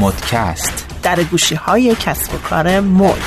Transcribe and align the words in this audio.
مدکست. 0.00 0.86
در 1.02 1.22
گوشی 1.22 1.54
های 1.54 1.94
کسب 1.94 2.34
و 2.34 2.38
کار 2.38 2.80
مد. 2.80 3.18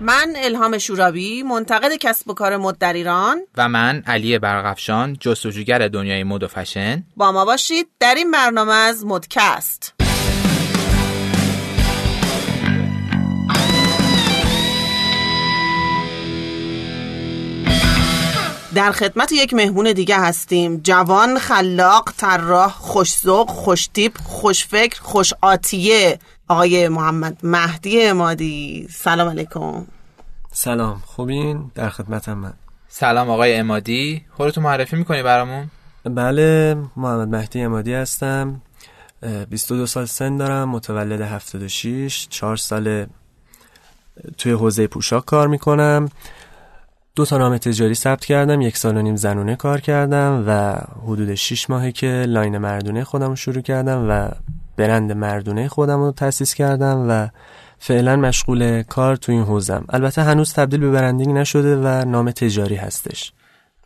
من 0.00 0.32
الهام 0.36 0.78
شورابی 0.78 1.42
منتقد 1.42 1.96
کسب 1.96 2.30
و 2.30 2.34
کار 2.34 2.56
مد 2.56 2.78
در 2.78 2.92
ایران. 2.92 3.40
و 3.56 3.68
من 3.68 4.02
علی 4.06 4.38
برغفشان 4.38 5.16
جستجوگر 5.20 5.88
دنیای 5.88 6.24
مد 6.24 6.42
و 6.42 6.48
فشن. 6.48 7.04
با 7.16 7.32
ما 7.32 7.44
باشید 7.44 7.88
در 8.00 8.14
این 8.14 8.30
برنامه 8.30 8.72
از 8.72 9.06
مدکست. 9.06 10.01
در 18.74 18.92
خدمت 18.92 19.32
یک 19.32 19.54
مهمون 19.54 19.92
دیگه 19.92 20.20
هستیم. 20.20 20.76
جوان 20.76 21.38
خلاق 21.38 22.12
طراح 22.16 22.72
خوشذوق 22.72 23.50
خوشتیپ 23.50 24.18
خوشفکر 24.18 25.00
خوش 25.02 25.32
آتیه 25.40 26.18
آقای 26.48 26.88
محمد 26.88 27.38
مهدی 27.42 28.02
امادی. 28.02 28.88
سلام 28.90 29.28
علیکم. 29.28 29.86
سلام. 30.52 31.02
خوبین؟ 31.06 31.70
در 31.74 31.88
خدمتم 31.88 32.34
من. 32.34 32.52
سلام 32.88 33.30
آقای 33.30 33.54
امادی. 33.54 34.24
خودتو 34.36 34.60
معرفی 34.60 34.96
می‌کنی 34.96 35.22
برامون؟ 35.22 35.70
بله 36.04 36.76
محمد 36.96 37.28
مهدی 37.28 37.60
امادی 37.60 37.94
هستم. 37.94 38.60
22 39.50 39.86
سال 39.86 40.06
سن 40.06 40.36
دارم 40.36 40.68
متولد 40.68 41.20
76 41.20 42.26
4 42.30 42.56
سال 42.56 43.06
توی 44.38 44.52
حوزه 44.52 44.86
پوشاک 44.86 45.24
کار 45.24 45.48
می‌کنم. 45.48 46.08
دو 47.16 47.26
تا 47.26 47.38
نام 47.38 47.58
تجاری 47.58 47.94
ثبت 47.94 48.24
کردم 48.24 48.60
یک 48.60 48.76
سال 48.76 48.96
و 48.96 49.02
نیم 49.02 49.16
زنونه 49.16 49.56
کار 49.56 49.80
کردم 49.80 50.44
و 50.46 50.76
حدود 51.04 51.34
6 51.34 51.70
ماهه 51.70 51.92
که 51.92 52.06
لاین 52.06 52.58
مردونه 52.58 53.04
خودم 53.04 53.28
رو 53.28 53.36
شروع 53.36 53.62
کردم 53.62 54.06
و 54.08 54.28
برند 54.76 55.12
مردونه 55.12 55.68
خودم 55.68 55.98
رو 55.98 56.12
تأسیس 56.12 56.54
کردم 56.54 57.06
و 57.08 57.28
فعلا 57.78 58.16
مشغول 58.16 58.82
کار 58.82 59.16
تو 59.16 59.32
این 59.32 59.42
حوزم. 59.42 59.84
البته 59.88 60.22
هنوز 60.22 60.52
تبدیل 60.52 60.80
به 60.80 60.90
برندینگ 60.90 61.36
نشده 61.36 61.76
و 61.76 62.04
نام 62.04 62.30
تجاری 62.30 62.76
هستش. 62.76 63.32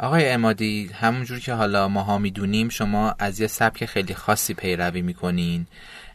آقای 0.00 0.28
امادی 0.28 0.90
همونجور 0.94 1.38
که 1.38 1.52
حالا 1.52 1.88
ماها 1.88 2.18
می‌دونیم 2.18 2.68
شما 2.68 3.14
از 3.18 3.40
یه 3.40 3.46
سبک 3.46 3.84
خیلی 3.84 4.14
خاصی 4.14 4.54
پیروی 4.54 5.02
می‌کنین. 5.02 5.66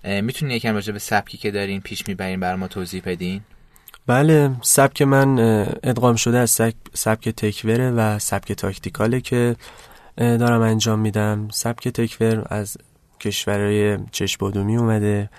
می‌تونین 0.03 0.55
یکم 0.55 0.73
راجع 0.73 0.93
به 0.93 0.99
سبکی 0.99 1.37
که 1.37 1.51
دارین 1.51 1.81
پیش 1.81 2.07
می‌برین 2.07 2.39
بر 2.39 2.55
ما 2.55 2.67
توضیح 2.67 3.01
بدین؟ 3.05 3.41
بله 4.07 4.51
سبک 4.61 5.01
من 5.01 5.39
ادغام 5.83 6.15
شده 6.15 6.37
از 6.37 6.51
سبک 6.93 7.29
تکوره 7.29 7.91
و 7.91 8.19
سبک 8.19 8.51
تاکتیکاله 8.51 9.21
که 9.21 9.55
دارم 10.17 10.61
انجام 10.61 10.99
میدم. 10.99 11.47
سبک 11.51 11.87
تکور 11.87 12.45
از 12.49 12.77
کشورهای 13.19 13.97
چشبادومی 14.11 14.77
اومده 14.77 15.29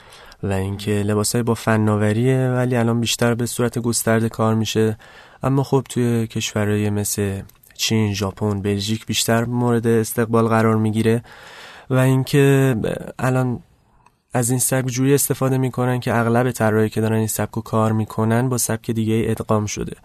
و 0.42 0.52
اینکه 0.52 0.90
لباسای 0.90 1.42
با 1.42 1.54
فناوریه 1.54 2.48
ولی 2.48 2.76
الان 2.76 3.00
بیشتر 3.00 3.34
به 3.34 3.46
صورت 3.46 3.78
گسترده 3.78 4.28
کار 4.28 4.54
میشه. 4.54 4.98
اما 5.42 5.62
خب 5.62 5.84
توی 5.88 6.26
کشورهای 6.26 6.90
مثل 6.90 7.42
چین، 7.74 8.14
ژاپن، 8.14 8.62
بلژیک 8.62 9.06
بیشتر 9.06 9.44
مورد 9.44 9.86
استقبال 9.86 10.48
قرار 10.48 10.76
می‌گیره 10.76 11.22
و 11.90 11.94
اینکه 11.94 12.76
الان 13.18 13.60
از 14.32 14.50
این 14.50 14.58
سبک 14.58 14.86
جوری 14.88 15.14
استفاده 15.14 15.58
می‌کنن 15.58 16.00
که 16.00 16.14
اغلب 16.14 16.50
طراحی 16.50 16.88
که 16.88 17.00
دارن 17.00 17.16
این 17.16 17.26
سبک 17.26 17.54
رو 17.54 17.62
کار 17.62 17.92
می‌کنن 17.92 18.48
با 18.48 18.58
سبک 18.58 18.90
دیگه 18.90 19.24
ادغام 19.26 19.66
شده. 19.66 19.96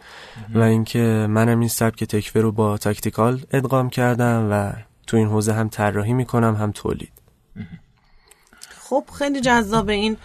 و 0.56 0.60
اینکه 0.60 1.28
منم 1.30 1.60
این 1.60 1.70
سبک 1.70 2.04
تکفه 2.04 2.42
رو 2.42 2.52
با 2.52 2.78
تاکتیکال 2.78 3.42
ادغام 3.52 3.90
کردم 3.90 4.48
و 4.52 4.74
تو 5.08 5.18
این 5.18 5.28
حوزه 5.28 5.54
هم 5.54 5.70
طراحی 5.70 6.14
می‌کنم 6.14 6.56
هم 6.56 6.72
تولید. 6.72 7.12
خب 8.90 9.04
خیلی 9.18 9.42
جذاب 9.42 9.90
این 9.90 10.18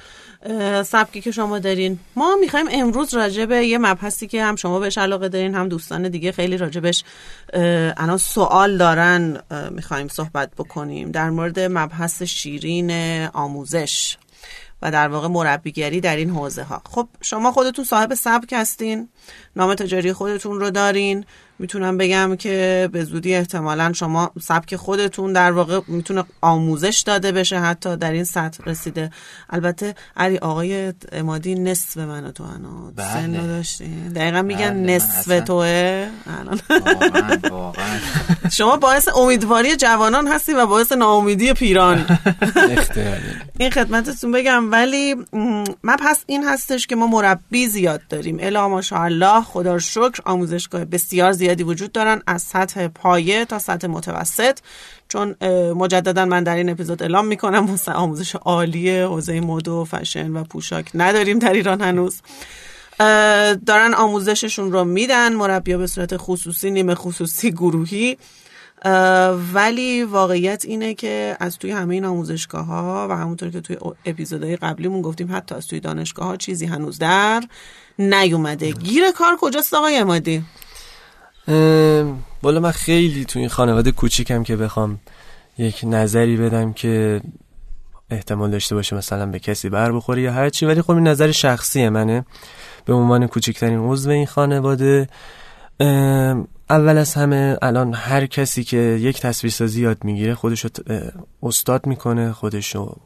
سبکی 0.84 1.20
که 1.20 1.30
شما 1.30 1.58
دارین. 1.58 1.98
ما 2.16 2.36
می‌خوایم 2.40 2.66
امروز 2.70 3.14
راجع 3.14 3.44
به 3.44 3.66
یه 3.66 3.78
مبحثی 3.78 4.26
که 4.26 4.44
هم 4.44 4.56
شما 4.56 4.78
بهش 4.78 4.98
علاقه 4.98 5.28
دارین 5.28 5.54
هم 5.54 5.68
دوستان 5.68 6.08
دیگه 6.08 6.32
خیلی 6.32 6.56
راجبش 6.56 7.04
الان 7.96 8.16
سوال 8.16 8.76
دارن 8.76 9.42
می‌خوایم 9.70 10.08
صحبت 10.08 10.50
بکنیم. 10.58 11.10
در 11.10 11.30
مورد 11.30 11.60
مبحث 11.60 12.22
شیرین 12.22 12.90
آموزش 13.26 14.16
و 14.82 14.90
در 14.90 15.08
واقع 15.08 15.28
مربیگری 15.28 16.00
در 16.00 16.16
این 16.16 16.30
حوزه 16.30 16.62
ها 16.62 16.82
خب 16.90 17.08
شما 17.20 17.52
خودتون 17.52 17.84
صاحب 17.84 18.14
سبک 18.14 18.52
هستین. 18.52 19.08
نام 19.56 19.74
تجاری 19.74 20.12
خودتون 20.12 20.60
رو 20.60 20.70
دارین. 20.70 21.24
می‌تونم 21.58 21.96
بگم 21.98 22.36
که 22.36 22.88
به 22.92 23.04
زودی 23.04 23.34
احتمالا 23.34 23.92
شما 23.92 24.30
سبک 24.42 24.76
خودتون 24.76 25.32
در 25.32 25.52
واقع 25.52 25.80
می‌تونه 25.88 26.24
آموزش 26.40 27.02
داده 27.06 27.32
بشه. 27.32 27.60
حتی 27.60 27.96
در 27.96 28.12
این 28.12 28.24
سطح 28.24 28.64
رسیده. 28.66 29.10
البته 29.50 29.94
علی 30.16 30.38
آقای 30.38 30.92
امادی 31.12 31.54
نصف 31.54 31.96
من 31.96 32.30
تو 32.32 32.44
انا. 32.44 32.92
بله. 32.96 33.12
سن 33.12 33.32
داشتین 33.46 34.08
دقیقا 34.08 34.42
میگن 34.42 34.70
بله، 34.82 34.94
نصف 34.96 35.14
من 35.14 35.18
اصلا- 35.36 35.40
توه. 35.40 36.08
الان. 36.40 36.60
واقعا 36.70 37.38
واقعا. 37.50 37.98
شما 38.58 38.76
باعث 38.76 39.08
امیدواری 39.16 39.76
جوانان 39.76 40.28
هستی 40.28 40.52
و 40.52 40.66
باعث 40.66 40.92
ناامیدی 40.92 41.52
پیران 41.52 42.06
این 43.58 43.70
خدمتتون 43.70 44.32
بگم. 44.32 44.72
ولی 44.72 45.14
م، 45.14 45.64
مبحث 45.84 46.18
این 46.26 46.44
هستش 46.44 46.86
که 46.86 46.96
ما 46.96 47.06
مربی 47.06 47.66
زیاد 47.68 48.00
داریم. 48.08 48.38
الا 48.40 48.68
ماشاءالله 48.68 49.11
خدا 49.20 49.72
رو 49.72 49.78
شکر 49.78 50.20
آموزشگاه 50.24 50.84
بسیار 50.84 51.32
زیادی 51.32 51.62
وجود 51.62 51.92
دارن 51.92 52.22
از 52.26 52.42
سطح 52.42 52.88
پایه 52.88 53.44
تا 53.44 53.58
سطح 53.58 53.86
متوسط. 53.86 54.58
چون 55.08 55.36
مجددا 55.72 56.24
من 56.24 56.44
در 56.44 56.56
این 56.56 56.70
اپیزود 56.70 57.02
اعلام 57.02 57.26
می‌کنم 57.26 57.78
آموزش 57.94 58.34
عالی 58.34 59.00
حوزه 59.00 59.40
مد 59.40 59.68
و 59.68 59.84
فشن 59.84 60.32
و 60.36 60.44
پوشاک 60.44 60.90
نداریم 60.94 61.38
در 61.38 61.52
ایران 61.52 61.80
هنوز. 61.80 62.20
دارن 63.66 63.94
آموزششون 63.94 64.72
رو 64.72 64.84
میدن 64.84 65.32
مربیا 65.32 65.78
به 65.78 65.86
صورت 65.86 66.16
خصوصی 66.16 66.70
نیمه 66.70 66.94
خصوصی 66.94 67.50
گروهی. 67.50 68.18
ولی 69.54 70.02
واقعیت 70.02 70.64
اینه 70.64 70.94
که 70.94 71.36
از 71.40 71.58
توی 71.58 71.70
همه 71.70 71.94
این 71.94 72.04
آموزشگاه 72.04 72.66
ها 72.66 73.06
و 73.10 73.16
همونطور 73.16 73.50
که 73.50 73.60
توی 73.60 73.76
اپیزودهای 74.04 74.56
قبلیمون 74.56 75.02
گفتیم 75.02 75.36
حتی 75.36 75.54
از 75.54 75.66
توی 75.66 75.80
دانشگاه 75.80 76.26
ها 76.26 76.36
چیزی 76.36 76.66
هنوز 76.66 76.98
در 76.98 77.42
نیومده. 77.98 78.70
گیر 78.70 79.02
کار 79.18 79.36
کجاست 79.40 79.74
آقای 79.74 79.96
امادی؟ 79.96 80.44
ام، 81.48 82.24
والا 82.42 82.60
من 82.60 82.70
خیلی 82.70 83.24
تو 83.24 83.38
این 83.38 83.48
خانواده 83.48 83.92
کوچیکم 83.92 84.42
که 84.42 84.56
بخوام 84.56 85.00
یک 85.58 85.80
نظری 85.84 86.36
بدم 86.36 86.72
که 86.72 87.20
احتمال 88.10 88.50
داشته 88.50 88.74
باشه 88.74 88.96
مثلا 88.96 89.26
به 89.26 89.38
کسی 89.38 89.68
بر 89.68 89.92
بخوره 89.92 90.22
یا 90.22 90.32
هر 90.32 90.48
چی. 90.48 90.66
ولی 90.66 90.82
خب 90.82 90.90
این 90.90 91.08
نظر 91.08 91.30
شخصی 91.30 91.88
منه. 91.88 92.24
به 92.84 92.92
عنوان 92.92 93.26
کوچکترین 93.26 93.78
عضو 93.78 94.10
این 94.10 94.26
خانواده. 94.26 95.08
اول 96.70 96.98
از 96.98 97.14
همه 97.14 97.58
الان 97.62 97.94
هر 97.94 98.26
کسی 98.26 98.64
که 98.64 98.76
یک 98.76 99.20
تصویرسازی 99.20 99.82
یاد 99.82 100.04
می‌گیره 100.04 100.34
خودشو 100.34 100.68
استاد 101.42 101.86
می‌کنه 101.86 102.32
خودشو 102.32 102.96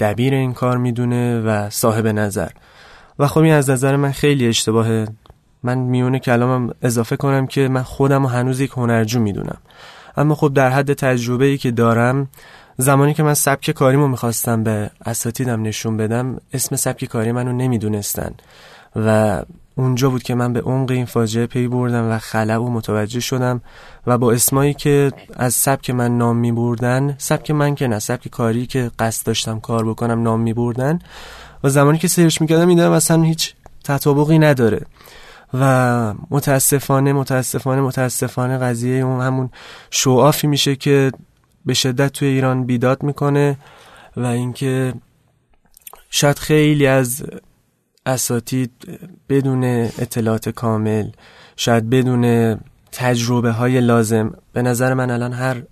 دبیر 0.00 0.34
این 0.34 0.52
کار 0.52 0.76
می‌دونه 0.78 1.40
و 1.40 1.70
صاحب 1.70 2.06
نظر. 2.06 2.50
و 3.22 3.26
خب 3.26 3.40
این 3.40 3.52
از 3.54 3.70
نظر 3.70 3.96
من 3.96 4.12
خیلی 4.12 4.48
اشتباهه. 4.48 5.08
من 5.62 5.78
میونه 5.78 6.18
کلامم 6.18 6.74
اضافه 6.82 7.16
کنم 7.16 7.46
که 7.46 7.68
من 7.68 7.82
خودم 7.82 8.26
هنوز 8.26 8.60
یک 8.60 8.70
هنرجو 8.70 9.20
می‌دونم. 9.20 9.58
اما 10.16 10.34
خب 10.34 10.54
در 10.54 10.70
حد 10.70 10.92
تجربه 10.92 11.44
ای 11.44 11.58
که 11.58 11.70
دارم 11.70 12.28
زمانی 12.76 13.14
که 13.14 13.22
من 13.22 13.34
سبک 13.34 13.70
کاریمو 13.70 14.08
می‌خواستم 14.08 14.62
به 14.62 14.90
اساتیدم 15.06 15.62
نشون 15.62 15.96
بدم 15.96 16.36
اسم 16.52 16.76
سبک 16.76 17.04
کاری 17.04 17.32
منو 17.32 17.52
نمی‌دونستن. 17.52 18.34
و 18.96 19.42
اونجا 19.76 20.10
بود 20.10 20.22
که 20.22 20.34
من 20.34 20.52
به 20.52 20.60
عمق 20.60 20.90
این 20.90 21.04
فاجعه 21.04 21.46
پی 21.46 21.68
بردم 21.68 22.10
و 22.10 22.18
خلق 22.18 22.62
و 22.62 22.70
متوجه 22.70 23.20
شدم 23.20 23.60
و 24.06 24.18
با 24.18 24.32
اسمایی 24.32 24.74
که 24.74 25.12
از 25.36 25.54
سبک 25.54 25.90
من 25.90 26.18
نام 26.18 26.36
می 26.36 26.52
بردن 26.52 27.14
سبک 27.18 27.50
من 27.50 27.74
که 27.74 27.88
نه 27.88 27.98
سبک 27.98 28.28
کاری 28.28 28.66
که 28.66 28.90
قصد 28.98 29.26
داشتم 29.26 29.60
کار 29.60 29.84
بکنم 29.84 30.22
نام 30.22 30.40
می 30.40 30.52
بردن 30.52 30.98
و 31.64 31.68
زمانی 31.68 31.98
که 31.98 32.08
سرچ 32.08 32.40
می‌کردم 32.40 32.66
می‌دونم 32.66 32.92
اصلا 32.92 33.22
هیچ 33.22 33.54
تطابقی 33.84 34.38
نداره. 34.38 34.86
و 35.54 36.14
متاسفانه 36.30 37.12
متاسفانه 37.12 37.80
متاسفانه 37.80 38.58
قضیه 38.58 39.04
اون 39.04 39.20
همون 39.20 39.50
شوافی 39.90 40.46
میشه 40.46 40.76
که 40.76 41.12
به 41.66 41.74
شدت 41.74 42.12
توی 42.12 42.28
ایران 42.28 42.64
بیداد 42.64 43.02
می‌کنه 43.02 43.56
و 44.16 44.26
اینکه 44.26 44.94
شاید 46.10 46.38
خیلی 46.38 46.86
از 46.86 47.24
اساتید 48.06 48.70
بدون 49.28 49.64
اطلاعات 49.64 50.48
کامل 50.48 51.10
شاید 51.56 51.90
بدون 51.90 52.56
تجربه 52.92 53.50
های 53.50 53.80
لازم 53.80 54.34
به 54.52 54.62
نظر 54.62 54.94
من 54.94 55.10
الان 55.10 55.32
هر 55.32 55.62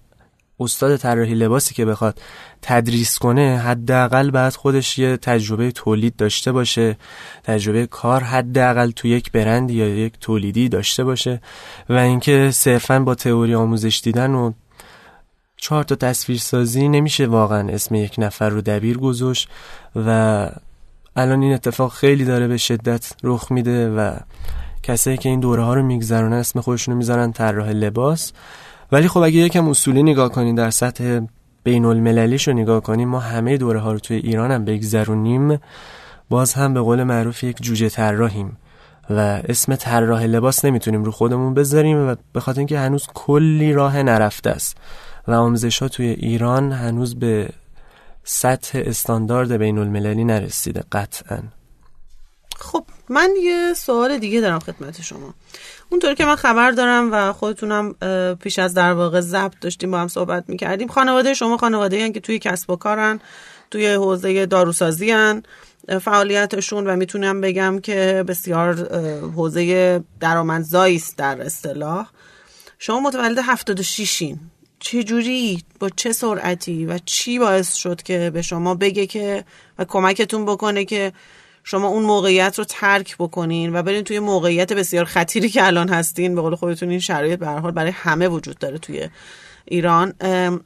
استاد 0.61 0.97
طراحی 0.97 1.35
لباسی 1.35 1.75
که 1.75 1.85
بخواد 1.85 2.21
تدریس 2.63 3.19
کنه 3.19 3.59
حداقل 3.59 4.31
بعد 4.31 4.55
خودش 4.55 4.99
یه 4.99 5.17
تجربه 5.17 5.73
تولید 5.73 6.17
داشته 6.17 6.53
باشه 6.53 6.97
تجربه 7.45 7.87
کار 7.87 8.23
حداقل 8.23 8.91
تو 8.91 9.09
یک 9.09 9.33
برند 9.33 9.71
یا 9.71 9.89
یک 9.89 10.13
تولیدی 10.21 10.69
داشته 10.69 11.05
باشه 11.05 11.41
و 11.89 11.95
اینکه 11.95 12.51
صرفا 12.51 12.99
با 12.99 13.15
تئوری 13.15 13.55
آموزش 13.55 14.01
دیدن 14.05 14.35
و 14.35 14.53
چهار 15.57 15.85
تا 15.85 15.95
تصویرسازی 15.95 16.89
نمیشه 16.89 17.27
واقعا 17.27 17.69
اسم 17.69 17.95
یک 17.95 18.15
نفر 18.19 18.49
رو 18.49 18.61
دبیر 18.61 18.99
گذاشت 18.99 19.49
و 19.97 20.49
الان 21.17 21.43
این 21.43 21.53
اتفاق 21.53 21.93
خیلی 21.93 22.25
داره 22.25 22.49
به 22.49 22.57
شدت 22.57 23.13
رخ 23.23 23.53
میده 23.53 23.91
و 23.91 24.17
کسایی 24.83 25.17
که 25.17 25.29
این 25.29 25.41
دوره 25.41 25.63
ها 25.63 25.75
رو 25.75 25.83
میگذرونن 25.83 26.33
اسم 26.33 26.61
خودشونو 26.61 26.97
می‌ذارن 26.97 27.33
طراح 27.33 27.71
لباس. 27.71 28.33
ولی 28.93 29.09
خب 29.09 29.21
اگه 29.21 29.37
یکم 29.37 29.69
اصولی 29.69 30.03
نگاه 30.03 30.29
کنین 30.29 30.55
در 30.55 30.71
سطح 30.71 31.21
بین 31.65 31.85
المللیش 31.85 32.49
رو 32.49 32.55
نگاه 32.55 32.81
کنیم 32.81 33.09
ما 33.09 33.21
همه 33.21 33.57
دوره 33.57 33.81
ها 33.81 33.93
رو 33.93 33.99
توی 33.99 34.17
ایران 34.17 34.51
هم 34.51 34.65
بگذرونیم. 34.65 35.59
باز 36.29 36.55
هم 36.55 36.75
به 36.75 36.81
قول 36.81 37.03
معروف 37.03 37.45
یک 37.45 37.63
جوجه 37.63 37.89
طراحیم 37.89 38.57
و 39.11 39.43
اسم 39.49 39.75
طراح 39.75 40.23
لباس 40.23 40.65
نمی‌تونیم 40.65 41.05
رو 41.05 41.11
خودمون 41.11 41.55
بذاریم 41.55 42.09
و 42.09 42.15
به 42.33 42.41
خاطر 42.41 42.59
اینکه 42.59 42.79
هنوز 42.79 43.07
کلی 43.15 43.73
راه 43.73 44.03
نرفته 44.03 44.51
است 44.51 44.77
و 45.29 45.33
آموزش 45.33 45.83
ها 45.83 45.89
توی 45.89 46.07
ایران 46.07 46.73
هنوز 46.73 47.19
به 47.19 47.49
سطح 48.25 48.83
استاندارد 48.85 49.53
بین 49.53 49.79
المللی 49.79 50.25
نرسیده 50.25 50.83
قطعا. 50.93 51.39
خب 52.61 52.85
من 53.09 53.31
یه 53.43 53.75
سوال 53.75 54.19
دیگه 54.19 54.41
دارم 54.41 54.59
خدمت 54.59 55.03
شما. 55.03 55.35
اونطوری 55.91 56.15
که 56.15 56.25
من 56.25 56.37
خبر 56.37 56.71
دارم 56.71 57.13
و 57.13 57.33
خودتونم 57.33 57.95
پیش 58.35 58.59
از 58.59 58.75
در 58.75 58.93
واقع 58.93 59.21
ضبط 59.21 59.55
داشتیم 59.61 59.91
با 59.91 59.99
هم 59.99 60.09
صحبت 60.09 60.45
می‌کردیم 60.49 60.89
خانواده 60.89 61.35
شما 61.35 61.57
خانواده 61.57 62.11
که 62.11 62.21
توی 62.21 62.39
کسب 62.39 62.71
و 62.71 62.77
کارن 62.77 63.21
توی 63.71 63.87
حوزه 63.87 64.47
داروسازی 64.47 65.11
هن 65.11 65.43
فعالیتشون 66.01 66.87
و 66.87 66.97
می‌تونم 66.97 67.41
بگم 67.41 67.79
که 67.79 68.25
بسیار 68.29 68.95
حوزه 69.37 70.01
درآمدزایی 70.21 70.97
است 70.97 71.17
در 71.17 71.41
اصطلاح. 71.43 72.09
شما 72.79 73.01
متولد 73.01 73.39
76 73.43 74.23
این 74.23 74.41
چه 74.79 75.03
جوری 75.03 75.63
با 75.81 75.89
چه 75.89 76.13
سرعتی؟ 76.13 76.87
و 76.87 76.99
چی 77.05 77.39
باعث 77.39 77.75
شد 77.75 78.03
که 78.03 78.31
به 78.35 78.43
شما 78.43 78.75
بگه 78.75 79.07
که 79.07 79.45
و 79.79 79.85
کمکتون 79.85 80.45
بکنه 80.45 80.85
که 80.85 81.13
شما 81.65 81.89
اون 81.89 82.03
موقعیت 82.03 82.59
رو 82.59 82.65
ترک 82.65 83.17
بکنین 83.19 83.77
و 83.77 83.83
برین 83.83 84.05
توی 84.05 84.19
موقعیت 84.19 84.73
بسیار 84.73 85.05
خطیری 85.05 85.49
که 85.49 85.67
الان 85.67 85.89
هستین. 85.89 86.35
به 86.35 86.41
قول 86.41 86.55
خودتون 86.55 86.91
این 86.91 87.01
شرایط 87.01 87.39
به 87.39 87.49
حال 87.49 87.73
برای 87.73 87.91
همه 87.91 88.29
وجود 88.29 88.59
داره 88.59 88.79
توی 88.79 89.09
ایران. 89.65 90.13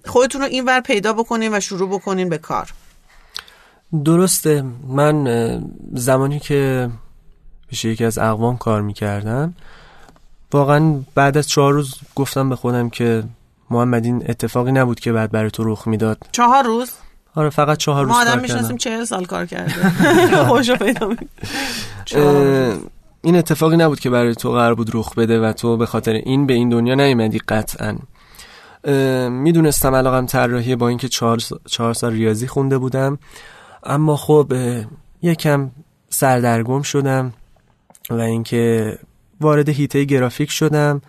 خودتون 0.06 0.41
رو 0.41 0.46
اینور 0.46 0.81
پیدا 0.81 1.12
بکنین 1.12 1.56
و 1.56 1.61
شروع 1.61 1.88
بکنین 1.88 2.29
به 2.29 2.38
کار. 2.38 2.73
درسته. 4.05 4.64
من 4.88 5.64
زمانی 5.93 6.41
که 6.41 6.91
پیش 7.69 7.85
یکی 7.85 8.05
از 8.05 8.19
اقوام 8.19 8.58
کار 8.58 8.82
می‌کردم 8.82 9.55
واقعا 10.52 11.00
بعد 11.14 11.38
از 11.38 11.49
چهار 11.49 11.73
روز 11.73 11.94
گفتم 12.14 12.49
به 12.49 12.56
خودم 12.56 12.90
که 12.90 13.25
محمد 13.70 14.05
این 14.05 14.25
اتفاقی 14.29 14.73
نبود 14.73 15.00
که 15.00 15.12
بعد 15.12 15.31
برای 15.31 15.50
تو 15.50 15.64
رخ 15.64 15.88
می‌داد. 15.88 16.19
چهار 16.32 16.64
روز؟ 16.64 16.90
آره 17.34 17.50
فقط 17.50 17.78
چهار 17.78 18.04
روز 18.04 18.12
ما 18.12 18.20
آدم 18.20 18.40
می‌شناسیم 18.40 18.76
چهل 18.76 19.04
سال 19.04 19.25
کار 19.25 19.46
کرده. 19.46 19.72
خوشو 20.48 20.76
پیدا 20.76 21.16
این 23.22 23.36
اتفاقی 23.36 23.76
نبود 23.76 24.00
که 24.00 24.10
برای 24.10 24.34
تو 24.34 24.52
قرار 24.52 24.75
بود 24.75 24.90
رخ 24.94 25.14
بده 25.14 25.40
و 25.40 25.52
تو 25.52 25.76
به 25.76 25.86
خاطر 25.86 26.12
این 26.12 26.46
به 26.46 26.54
این 26.54 26.69
دنیا 26.69 26.94
نیومدی 26.94 27.38
قطعا. 27.38 27.98
می‌دونستم 29.28 29.94
علاقم 29.94 30.26
طراحی 30.26 30.76
با 30.76 30.88
اینکه 30.88 31.08
چهار, 31.08 31.38
چهار 31.66 31.94
سال 31.94 32.12
ریاضی 32.12 32.46
خونده 32.46 32.78
بودم. 32.78 33.19
اما 33.84 34.16
خب 34.16 34.52
یکم 35.22 35.70
سردرگم 36.08 36.82
شدم 36.82 37.32
و 38.10 38.20
اینکه 38.20 38.98
وارد 39.40 39.69
هیته 39.69 40.04
گرافیک 40.04 40.50
شدم. 40.50 41.02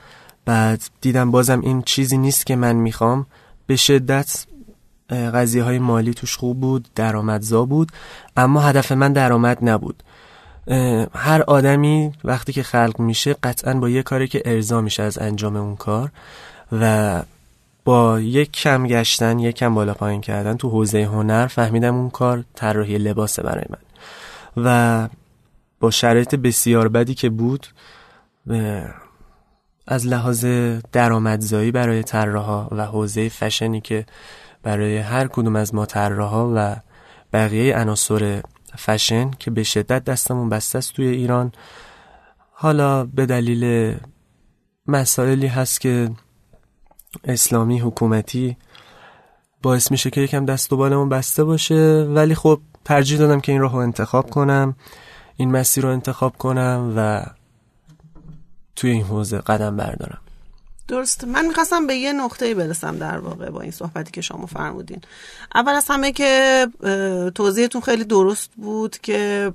بعد 0.45 0.83
دیدم 1.01 1.31
بازم 1.31 1.61
این 1.61 1.81
چیزی 1.81 2.17
نیست 2.17 2.45
که 2.45 2.55
من 2.55 2.75
می‌خوام. 2.75 3.25
به 3.67 3.75
شدت 3.75 4.45
قضیه 5.09 5.63
های 5.63 5.79
مالی 5.79 6.13
توش 6.13 6.37
خوب 6.37 6.59
بود 6.59 6.87
درآمدزا 6.95 7.65
بود 7.65 7.91
اما 8.37 8.61
هدف 8.61 8.91
من 8.91 9.13
درآمد 9.13 9.57
نبود. 9.61 10.03
هر 11.13 11.41
آدمی 11.47 12.11
وقتی 12.23 12.53
که 12.53 12.63
خلق 12.63 12.99
میشه 12.99 13.35
قطعا 13.43 13.73
با 13.73 13.89
یه 13.89 14.03
کاری 14.03 14.27
که 14.27 14.41
ارضا 14.45 14.81
میشه 14.81 15.03
از 15.03 15.17
انجام 15.17 15.55
اون 15.55 15.75
کار 15.75 16.11
و 16.71 17.21
با 17.85 18.19
یک 18.19 18.51
کم 18.51 18.87
گشتن 18.87 19.39
یک 19.39 19.55
کم 19.55 19.75
بالا 19.75 19.93
پایین 19.93 20.21
کردن 20.21 20.57
تو 20.57 20.69
حوزه 20.69 21.03
هنر 21.03 21.47
فهمیدم 21.47 21.95
اون 21.95 22.09
کار 22.09 22.43
طراحی 22.55 22.97
لباسه 22.97 23.43
برای 23.43 23.65
من. 23.69 23.77
و 24.57 25.09
با 25.79 25.91
شرایط 25.91 26.35
بسیار 26.35 26.87
بدی 26.87 27.13
که 27.13 27.29
بود 27.29 27.67
از 29.87 30.07
لحاظ 30.07 30.45
درآمدزایی 30.91 31.71
برای 31.71 32.03
طراحا 32.03 32.67
و 32.71 32.85
حوزه 32.85 33.29
فشنی 33.29 33.81
که 33.81 34.05
برای 34.65 34.97
هر 34.97 35.27
کدوم 35.27 35.55
از 35.55 35.75
ما 35.75 35.85
طراحا 35.85 36.51
و 36.55 36.75
بقیه 37.33 37.77
عناصر 37.77 38.41
فشن 38.77 39.31
که 39.31 39.51
به 39.51 39.63
شدت 39.63 40.03
دستمون 40.03 40.49
بسته 40.49 40.77
است 40.77 40.93
توی 40.93 41.07
ایران. 41.07 41.51
حالا 42.51 43.05
به 43.05 43.25
دلیل 43.25 43.95
مسائلی 44.87 45.47
هست 45.47 45.81
که 45.81 46.09
اسلامی 47.23 47.79
حکومتی 47.79 48.57
باعث 49.61 49.91
میشه 49.91 50.09
که 50.09 50.21
یکم 50.21 50.45
دست 50.45 50.73
و 50.73 50.77
بالمون 50.77 51.09
بسته 51.09 51.43
باشه 51.43 52.07
ولی 52.09 52.35
خب 52.35 52.61
ترجیح 52.85 53.19
دادم 53.19 53.39
که 53.39 53.51
این 53.51 53.61
راه 53.61 53.73
رو 53.73 53.77
انتخاب 53.79 54.29
کنم 54.29 54.75
این 55.35 55.51
مسیر 55.51 55.83
رو 55.83 55.89
انتخاب 55.89 56.37
کنم 56.37 56.93
و 56.97 57.25
توی 58.75 58.91
این 58.91 59.03
حوزه 59.03 59.37
قدم 59.37 59.77
بردارم. 59.77 60.24
درست. 60.87 61.23
من 61.23 61.45
می‌خواستم 61.45 61.87
به 61.87 61.95
یه 61.95 62.13
نقطه 62.13 62.55
برسم 62.55 62.97
در 62.97 63.17
واقع 63.17 63.49
با 63.49 63.61
این 63.61 63.71
صحبتی 63.71 64.11
که 64.11 64.21
شما 64.21 64.45
فرمودین. 64.45 65.01
اول 65.55 65.71
از 65.71 65.85
همه 65.89 66.11
که 66.11 66.67
توضیحتون 67.35 67.81
خیلی 67.81 68.03
درست 68.03 68.49
بود 68.55 68.97
که 68.97 69.51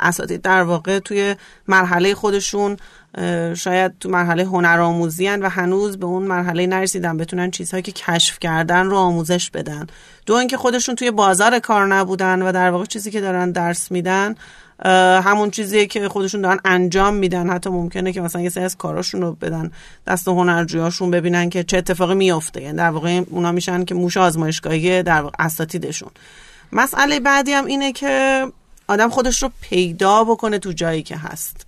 اساتید 0.00 0.42
در 0.42 0.62
واقع 0.62 0.98
توی 0.98 1.36
مرحله 1.68 2.14
خودشون 2.14 2.76
شاید 3.54 3.98
تو 4.00 4.08
مرحله 4.08 4.44
هنر 4.44 4.80
آموزی 4.80 5.28
و 5.28 5.48
هنوز 5.48 5.98
به 5.98 6.06
اون 6.06 6.22
مرحله 6.22 6.66
نرسیدن 6.66 7.16
بتونن 7.16 7.50
چیزهایی 7.50 7.82
که 7.82 7.92
کشف 7.92 8.38
کردن 8.38 8.86
رو 8.86 8.96
آموزش 8.96 9.50
بدن. 9.50 9.86
دو 10.26 10.34
اینکه 10.34 10.56
خودشون 10.56 10.94
توی 10.94 11.10
بازار 11.10 11.58
کار 11.58 11.86
نبودن 11.86 12.42
و 12.42 12.52
در 12.52 12.70
واقع 12.70 12.84
چیزی 12.84 13.10
که 13.10 13.20
دارن 13.20 13.52
درس 13.52 13.90
میدن 13.90 14.34
همون 15.24 15.50
چیزیه 15.50 15.86
که 15.86 16.08
خودشون 16.08 16.40
دارن 16.40 16.58
انجام 16.64 17.14
میدن. 17.14 17.50
حتی 17.50 17.70
ممکنه 17.70 18.12
که 18.12 18.20
مثلا 18.20 18.42
یه 18.42 18.48
سری 18.48 18.64
از 18.64 18.76
کاراشون 18.76 19.20
رو 19.20 19.32
بدن 19.32 19.72
دست 20.06 20.28
هنرجویاشون 20.28 21.10
ببینن 21.10 21.50
که 21.50 21.64
چه 21.64 21.76
اتفاقی 21.76 22.14
میافته. 22.14 22.62
یعنی 22.62 22.76
در 22.76 22.90
واقع 22.90 23.22
اونا 23.30 23.52
میشن 23.52 23.84
که 23.84 23.94
موش 23.94 24.16
آزمایشگاهی 24.16 25.02
در 25.02 25.22
واقع 25.22 25.36
اساتیدشون. 25.38 26.10
مسئله 26.72 27.20
بعدی 27.20 27.52
هم 27.52 27.64
اینه 27.64 27.92
که 27.92 28.46
آدم 28.88 29.08
خودش 29.08 29.42
رو 29.42 29.50
پیدا 29.60 30.24
بکنه 30.24 30.58
تو 30.58 30.72
جایی 30.72 31.02
که 31.02 31.16
هست. 31.16 31.66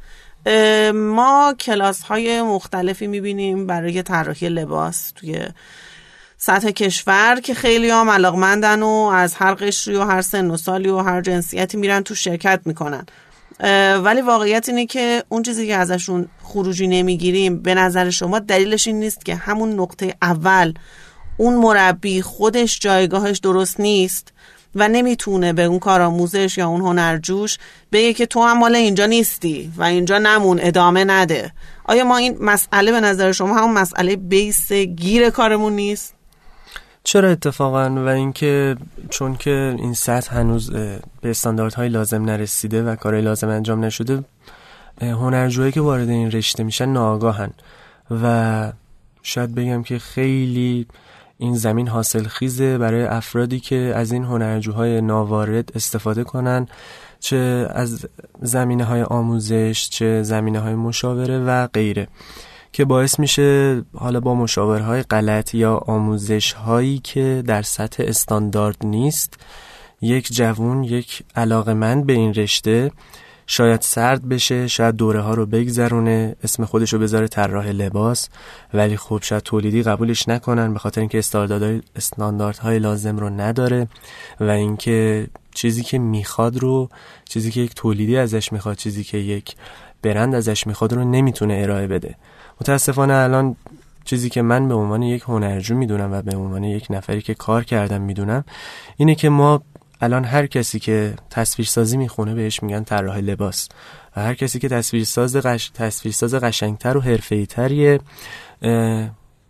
ما 0.95 1.55
کلاس 1.61 2.03
های 2.03 2.43
مختلفی 2.43 3.07
می‌بینیم 3.07 3.67
برای 3.67 4.03
طراحی 4.03 4.49
لباس. 4.49 5.13
توی 5.17 5.39
سطح 6.43 6.71
کشور 6.71 7.41
که 7.43 7.55
خیلی 7.55 7.91
هم 7.91 8.11
علاقمندن 8.11 8.83
و 8.83 8.89
از 8.89 9.35
هر 9.35 9.55
قشری 9.55 9.97
و 9.97 10.05
هر 10.05 10.23
سن 10.23 10.51
و 10.51 10.57
سالی 10.57 10.89
و 10.89 10.99
هر 10.99 11.21
جنسیتی 11.21 11.77
میرن 11.77 12.03
تو 12.03 12.15
شرکت 12.15 12.61
می‌کنن. 12.65 13.07
ولی 14.05 14.21
واقعیت 14.21 14.69
اینه 14.69 14.87
که 14.87 15.25
اون 15.29 15.43
چیزی 15.43 15.67
که 15.67 15.77
ازشون 15.77 16.29
خروجی 16.43 16.87
نمی‌گیریم 16.87 17.63
به 17.63 17.75
نظر 17.75 18.11
شما 18.11 18.39
دلیلش 18.39 18.87
این 18.87 19.01
نیست 19.01 19.25
که 19.25 19.35
همون 19.35 19.81
نقطه 19.81 20.15
اول 20.23 20.75
اون 21.37 21.55
مربی 21.55 22.23
خودش 22.23 22.79
جایگاهش 22.79 23.39
درست 23.39 23.81
نیست 23.81 24.33
و 24.75 24.89
نمی‌تونه 24.89 25.53
به 25.53 25.65
اون 25.65 25.79
کارآموزش 25.79 26.59
یا 26.59 26.69
اون 26.69 26.81
هنرجوش 26.81 27.59
بگه 27.93 28.13
که 28.13 28.27
تو 28.27 28.43
هم 28.43 28.59
مال 28.59 28.75
اینجا 28.75 29.07
نیستی 29.07 29.73
و 29.77 29.83
اینجا 29.83 30.19
نمون 30.19 30.59
ادامه 30.63 31.05
نده. 31.05 31.53
آیا 31.85 32.05
ما 32.05 32.17
این 32.17 32.37
مسئله 32.41 32.93
به 32.93 33.01
نظر 33.01 33.33
شما 33.33 33.55
همون 33.55 33.73
مسئله 33.73 34.17
بیس 34.17 34.73
گیر 34.73 35.31
کارمون 35.31 35.73
نیست؟ 35.73 36.20
چرا 37.05 37.29
اتفاقا 37.29 37.91
و 37.91 38.09
اینکه 38.09 38.77
چون 39.11 39.37
که 39.37 39.77
این 39.79 39.95
سطح 39.95 40.37
هنوز 40.37 40.71
به 40.71 41.01
استانداردهای 41.31 41.89
لازم 41.89 42.25
نرسیده 42.25 42.83
و 42.83 42.97
کارهای 42.97 43.23
لازم 43.23 43.49
انجام 43.49 43.85
نشده 43.85 44.25
هنرجوهایی 45.01 45.73
که 45.73 45.81
وارد 45.81 46.09
این 46.09 46.31
رشته 46.31 46.63
میشن 46.63 46.89
ناآگاهن 46.89 47.51
و 48.23 48.73
شاید 49.23 49.55
بگم 49.55 49.83
که 49.83 49.99
خیلی 49.99 50.87
این 51.39 51.57
زمین 51.57 51.89
حاصل 51.89 52.25
خیزه 52.25 52.79
برای 52.79 53.05
افرادی 53.05 53.61
که 53.61 53.93
از 53.97 54.13
این 54.13 54.25
هنرجوهای 54.25 55.01
ناوارد 55.01 55.73
استفاده 55.75 56.25
کنن 56.25 56.67
چه 57.21 57.69
از 57.71 58.07
زمینه 58.43 58.85
های 58.85 59.03
آموزش 59.03 59.89
چه 59.91 60.23
زمینه 60.23 60.61
های 60.61 60.75
مشاوره 60.75 61.39
و 61.39 61.67
غیره. 61.67 62.09
که 62.73 62.85
باعث 62.85 63.19
میشه 63.19 63.83
حالا 63.95 64.21
با 64.21 64.35
مشاورهای 64.35 65.03
غلط 65.03 65.55
یا 65.55 65.77
آموزش 65.77 66.53
هایی 66.53 66.99
که 66.99 67.43
در 67.47 67.63
سطح 67.63 68.05
استاندارد 68.07 68.77
نیست 68.85 69.35
یک 70.01 70.33
جوون 70.33 70.85
یک 70.85 71.23
علاقمند 71.37 72.07
به 72.07 72.13
این 72.13 72.35
رشته 72.35 72.91
شاید 73.53 73.81
سرد 73.81 74.29
بشه 74.29 74.67
شاید 74.67 74.97
دوره 74.97 75.21
ها 75.21 75.35
رو 75.35 75.47
بگذرونه 75.47 76.37
اسم 76.45 76.65
خودش 76.65 76.93
رو 76.93 76.99
بذاره 76.99 77.29
طراح 77.29 77.67
لباس 77.67 78.29
ولی 78.75 78.97
خب 78.97 79.19
شاید 79.23 79.43
تولیدی 79.43 79.83
قبولش 79.83 80.29
نکنن 80.29 80.73
به 80.73 80.79
خاطر 80.79 81.01
اینکه 81.01 81.19
استانداردهای 81.97 82.79
لازم 82.79 83.17
رو 83.17 83.31
نداره 83.31 83.89
و 84.41 84.51
اینکه 84.51 85.27
چیزی 85.55 85.83
که 85.83 85.99
می‌خواد 85.99 86.59
رو 86.59 86.89
چیزی 87.25 87.51
که 87.51 87.61
یک 87.61 87.75
تولیدی 87.75 88.17
ازش 88.17 88.53
می‌خواد 88.53 88.77
چیزی 88.77 89.05
که 89.05 89.19
یک 89.19 89.55
برند 90.03 90.35
ازش 90.35 90.67
می‌خواد 90.67 90.93
رو 90.93 91.05
نمی‌تونه 91.05 91.59
ارائه 91.63 91.87
بده. 91.87 92.17
متاسفانه 92.61 93.15
الان 93.15 93.57
چیزی 94.05 94.31
که 94.31 94.43
من 94.43 94.69
به 94.69 94.75
عنوان 94.75 95.03
یک 95.03 95.23
هنرجو 95.23 95.75
می‌دونم 95.75 96.13
و 96.13 96.23
به 96.23 96.37
عنوان 96.37 96.65
یک 96.65 96.87
نفری 96.91 97.23
که 97.23 97.35
کار 97.35 97.65
کردم 97.65 98.01
می‌دونم 98.01 98.45
اینه 98.97 99.15
که 99.15 99.29
ما 99.29 99.63
الان 100.01 100.25
هر 100.25 100.47
کسی 100.47 100.79
که 100.79 101.15
تصویرسازی 101.31 101.97
می‌خونه 101.97 102.35
بهش 102.35 102.63
میگن 102.63 102.85
طراح 102.85 103.19
لباس 103.19 103.69
و 104.17 104.21
هر 104.21 104.35
کسی 104.35 104.59
که 104.59 104.69
تصویرساز 104.69 105.37
قش... 105.37 105.71
تصویرساز 105.75 106.35
قشنگتر 106.35 106.97
و 106.97 107.01
حرفه‌ای‌تریه 107.01 108.01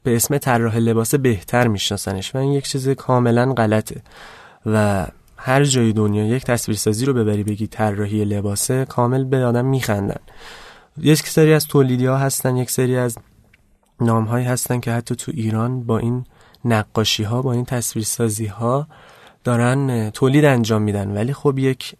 به 0.02 0.16
اسم 0.16 0.38
طراح 0.38 0.76
لباس 0.76 1.14
بهتر 1.14 1.68
میشناسنش 1.68 2.34
و 2.34 2.38
این 2.38 2.52
یک 2.52 2.68
چیز 2.68 2.88
کاملا 2.88 3.52
غلطه 3.52 4.02
و 4.66 5.06
هر 5.36 5.64
جای 5.64 5.92
دنیا 5.92 6.26
یک 6.26 6.44
تصویرسازی 6.44 7.04
رو 7.04 7.14
ببری 7.14 7.42
بگی 7.42 7.66
طراحی 7.66 8.24
لباسه 8.24 8.84
کامل 8.84 9.24
به 9.24 9.44
آدم 9.44 9.64
میخندن. 9.64 10.20
یک 10.98 11.28
سری 11.28 11.54
از 11.54 11.66
تولیدی 11.66 12.06
ها 12.06 12.16
هستن 12.16 12.56
یک 12.56 12.70
سری 12.70 12.96
از 12.96 13.18
نام 14.00 14.24
هایی 14.24 14.46
هستن 14.46 14.80
که 14.80 14.92
حتی 14.92 15.14
تو 15.14 15.32
ایران 15.34 15.82
با 15.82 15.98
این 15.98 16.24
نقاشی 16.64 17.22
ها 17.22 17.42
با 17.42 17.52
این 17.52 17.64
تصویرسازی 17.64 18.46
ها 18.46 18.86
دارن 19.44 20.10
تولید 20.10 20.44
انجام 20.44 20.82
میدن. 20.82 21.10
ولی 21.10 21.32
خب 21.32 21.58
یک 21.58 21.94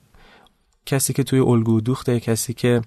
کسی 0.86 1.12
که 1.12 1.22
توی 1.22 1.38
الگو 1.38 1.80
دوخته 1.80 2.20
کسی 2.20 2.54
که 2.54 2.82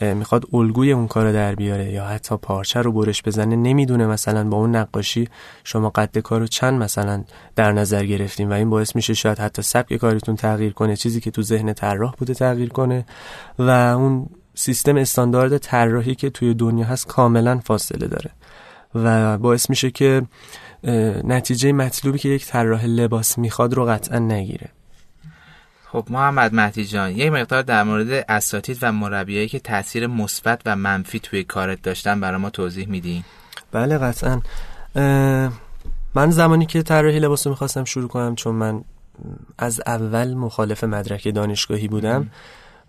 می‌خواد 0.00 0.44
الگوی 0.52 0.92
اون 0.92 1.06
کار 1.06 1.32
در 1.32 1.54
بیاره 1.54 1.92
یا 1.92 2.04
حتی 2.04 2.36
پارچه 2.36 2.82
رو 2.82 2.92
برش 2.92 3.22
بزنه 3.22 3.56
نمی‌دونه 3.56 4.06
مثلا 4.06 4.48
با 4.48 4.56
اون 4.56 4.76
نقاشی 4.76 5.28
شما 5.64 5.90
قد 5.90 6.18
کار 6.18 6.40
رو 6.40 6.46
چند 6.46 6.82
مثلا 6.82 7.24
در 7.56 7.72
نظر 7.72 8.04
گرفتیم 8.06 8.50
و 8.50 8.52
این 8.52 8.70
باعث 8.70 8.96
میشه 8.96 9.14
شاید 9.14 9.38
حتی 9.38 9.62
سبک 9.62 9.96
کارتون 9.96 10.36
تغییر 10.36 10.72
کنه 10.72 10.96
چیزی 10.96 11.20
که 11.20 11.30
تو 11.30 11.42
ذهن 11.42 11.72
طراح 11.72 12.14
بوده 12.18 12.34
تغییر 12.34 12.68
کنه 12.68 13.06
و 13.58 13.70
اون 13.70 14.28
سیستم 14.58 14.96
استاندارد 14.96 15.58
طراحی 15.58 16.14
که 16.14 16.30
توی 16.30 16.54
دنیا 16.54 16.86
هست 16.86 17.06
کاملا 17.06 17.60
فاصله 17.64 18.06
داره. 18.06 18.30
و 18.94 19.38
باعث 19.38 19.70
میشه 19.70 19.90
که 19.90 20.22
نتیجه 21.24 21.72
مطلوبی 21.72 22.18
که 22.18 22.28
یک 22.28 22.46
طراح 22.46 22.84
لباس 22.84 23.38
می‌خواد 23.38 23.74
رو 23.74 23.84
قطعا 23.84 24.18
نگیره. 24.18 24.68
خب 25.86 26.06
محمد 26.10 26.54
مهدی 26.54 26.84
جان 26.84 27.10
یک 27.10 27.32
مقدار 27.32 27.62
در 27.62 27.82
مورد 27.82 28.24
اساتید 28.28 28.78
و 28.82 28.92
مربیایی 28.92 29.48
که 29.48 29.58
تاثیر 29.58 30.06
مثبت 30.06 30.60
و 30.66 30.76
منفی 30.76 31.18
توی 31.18 31.44
کارت 31.44 31.82
داشتن 31.82 32.20
برای 32.20 32.40
ما 32.40 32.50
توضیح 32.50 32.88
میدی 32.88 33.24
بله 33.72 33.98
قطعا. 33.98 34.40
من 36.14 36.30
زمانی 36.30 36.66
که 36.66 36.82
طراحی 36.82 37.18
لباس 37.18 37.46
رو 37.46 37.50
می‌خواستم 37.50 37.84
شروع 37.84 38.08
کنم 38.08 38.34
چون 38.34 38.54
من 38.54 38.84
از 39.58 39.80
اول 39.86 40.34
مخالف 40.34 40.84
مدرک 40.84 41.34
دانشگاهی 41.34 41.88
بودم 41.88 42.30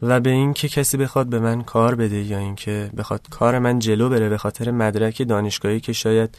و 0.02 0.20
به 0.20 0.30
اینکه 0.30 0.70
کسی 0.70 0.98
بخواد 0.98 1.28
به 1.28 1.40
من 1.40 1.62
کار 1.62 1.96
بده 1.96 2.22
یا 2.22 2.38
اینکه 2.38 2.90
بخواد 2.98 3.22
کار 3.30 3.60
من 3.60 3.80
جلو 3.80 4.10
بره 4.10 4.30
به 4.30 4.38
خاطر 4.38 4.72
مدرک 4.72 5.28
دانشگاهی 5.28 5.80
که 5.80 5.94
شاید 5.94 6.38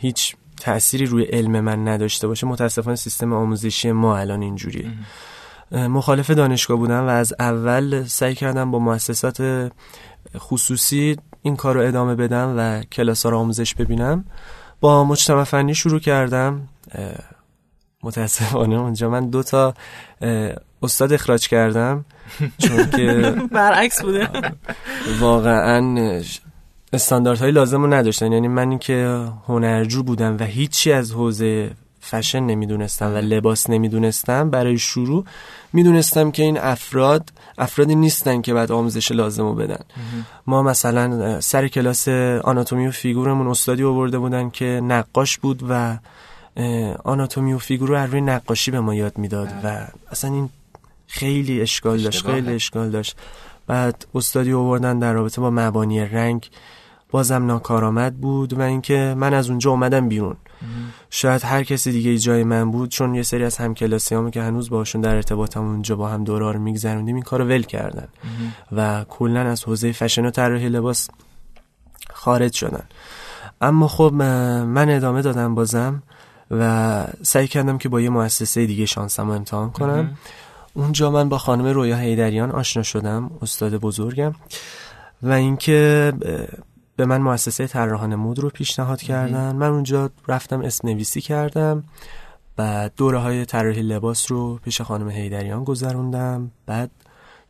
هیچ 0.00 0.36
تأثیری 0.60 1.06
روی 1.06 1.24
علم 1.24 1.60
من 1.60 1.88
نداشته 1.88 2.26
باشه 2.26 2.46
متاسفانه 2.46 2.96
سیستم 2.96 3.32
آموزشی 3.32 3.92
ما 3.92 4.18
الان 4.18 4.42
اینجوریه. 4.42 4.90
مخالف 5.72 6.30
دانشگاه 6.30 6.76
بودم 6.76 7.04
و 7.06 7.08
از 7.08 7.34
اول 7.38 8.04
سعی 8.04 8.34
کردم 8.34 8.70
با 8.70 8.78
مؤسسات 8.78 9.70
خصوصی 10.38 11.16
این 11.42 11.56
کار 11.56 11.74
رو 11.74 11.80
ادامه 11.80 12.14
بدم 12.14 12.54
و 12.58 12.82
کلاس 12.82 13.22
ها 13.22 13.30
رو 13.30 13.38
آموزش 13.38 13.74
ببینم. 13.74 14.24
با 14.80 15.04
مجتمع 15.04 15.44
فنی 15.44 15.74
شروع 15.74 16.00
کردم. 16.00 16.68
متاسفانه 18.02 18.74
اونجا 18.74 19.10
من 19.10 19.30
دو 19.30 19.42
تا 19.42 19.74
استاد 20.84 21.12
اخراج 21.12 21.48
کردم 21.48 22.04
چون 22.58 22.90
که 22.90 23.34
برعکس 23.52 24.02
بوده. 24.02 24.28
واقعا 25.20 26.20
استانداردهای 26.92 27.50
لازم 27.50 27.82
رو 27.82 27.94
نداشتن. 27.94 28.32
یعنی 28.32 28.48
من 28.48 28.78
که 28.78 29.26
هنرجو 29.48 30.02
بودم 30.02 30.36
و 30.40 30.44
هیچی 30.44 30.92
از 30.92 31.12
حوزه 31.12 31.70
فشن 32.00 32.40
نمی‌دونستم 32.40 33.14
و 33.14 33.16
لباس 33.16 33.70
نمی‌دونستم 33.70 34.50
برای 34.50 34.78
شروع 34.78 35.24
می‌دونستم 35.72 36.30
که 36.30 36.42
این 36.42 36.58
افراد 36.58 37.30
افرادی 37.58 37.94
نیستن 37.94 38.40
که 38.40 38.54
بعد 38.54 38.72
آموزش 38.72 39.12
لازم 39.12 39.42
رو 39.42 39.54
بدن. 39.54 39.80
ما 40.46 40.62
مثلا 40.62 41.40
سر 41.40 41.68
کلاس 41.68 42.08
آناتومی 42.44 42.86
و 42.86 42.90
فیگورمون 42.90 43.48
استادی 43.48 43.84
آورده 43.84 44.18
بودن 44.18 44.50
که 44.50 44.64
نقاش 44.64 45.38
بود 45.38 45.62
و 45.68 45.98
آناتومی 47.04 47.52
و 47.52 47.58
فیگور 47.58 47.88
رو 47.88 47.96
روی 47.96 48.20
نقاشی 48.20 48.70
به 48.70 48.80
ما 48.80 48.94
یاد 48.94 49.18
می‌داد 49.18 49.48
و 49.64 49.86
اصلا 50.10 50.32
این 50.32 50.50
خیلی 51.06 51.60
اشکال 51.60 52.02
داشت 52.02 52.26
خیلی 52.26 52.52
اشکال 52.52 52.90
داشت. 52.90 53.16
بعد 53.66 54.06
استادی 54.14 54.52
آوردن 54.52 54.98
در 54.98 55.12
رابطه 55.12 55.40
با 55.40 55.50
مبانی 55.50 56.00
رنگ. 56.00 56.50
بازم 57.10 57.46
ناکارآمد 57.46 58.16
بود 58.16 58.52
و 58.52 58.60
اینکه 58.60 59.14
من 59.16 59.34
از 59.34 59.48
اونجا 59.50 59.70
اومدم 59.70 60.08
بیرون. 60.08 60.36
شاید 61.10 61.44
هر 61.44 61.64
کسی 61.64 61.92
دیگه 61.92 62.18
جای 62.18 62.44
من 62.44 62.70
بود 62.70 62.88
چون 62.90 63.14
یه 63.14 63.22
سری 63.22 63.44
از 63.44 63.56
همکلاسیامو 63.56 64.30
که 64.30 64.42
هنوز 64.42 64.70
باشون 64.70 65.00
در 65.00 65.14
ارتباطم 65.14 65.60
اونجا 65.60 65.96
با 65.96 66.08
هم 66.08 66.24
دورار 66.24 66.56
میگذروندیم 66.56 67.14
این 67.14 67.24
کارو 67.24 67.44
ول 67.44 67.62
کردن. 67.62 68.08
و 68.72 69.04
کلا 69.08 69.40
از 69.40 69.64
حوزه 69.64 69.92
فشن 69.92 70.26
و 70.26 70.30
طراحی 70.30 70.68
لباس 70.68 71.08
خارج 72.12 72.52
شدن. 72.52 72.84
اما 73.60 73.88
خب 73.88 74.12
من 74.12 74.88
ادامه 74.88 75.22
دادم 75.22 75.54
بازم 75.54 76.02
و 76.50 77.04
سعی 77.22 77.48
کردم 77.48 77.78
که 77.78 77.88
با 77.88 78.00
یه 78.00 78.08
مؤسسه 78.08 78.66
دیگه 78.66 78.86
شانسم 78.86 79.26
رو 79.26 79.32
امتحان 79.32 79.70
کنم. 79.70 80.16
اونجا 80.74 81.10
من 81.10 81.28
با 81.28 81.38
خانم 81.38 81.66
رویا 81.66 81.96
هیدریان 81.96 82.50
آشنا 82.50 82.82
شدم 82.82 83.30
استاد 83.42 83.74
بزرگم. 83.74 84.32
و 85.22 85.32
اینکه 85.32 86.12
به 86.96 87.06
من 87.06 87.20
مؤسسه 87.20 87.66
طراحان 87.66 88.14
مود 88.14 88.38
رو 88.38 88.50
پیشنهاد 88.50 89.02
کردن. 89.02 89.56
من 89.56 89.68
اونجا 89.68 90.10
رفتم 90.28 90.60
اسم 90.60 90.88
نویسی 90.88 91.20
کردم. 91.20 91.84
و 92.58 92.90
دوره 92.96 93.18
های 93.18 93.44
طراحی 93.44 93.82
لباس 93.82 94.32
رو 94.32 94.56
پیش 94.56 94.80
خانم 94.80 95.10
هیدریان 95.10 95.64
گذروندم. 95.64 96.50
بعد 96.66 96.90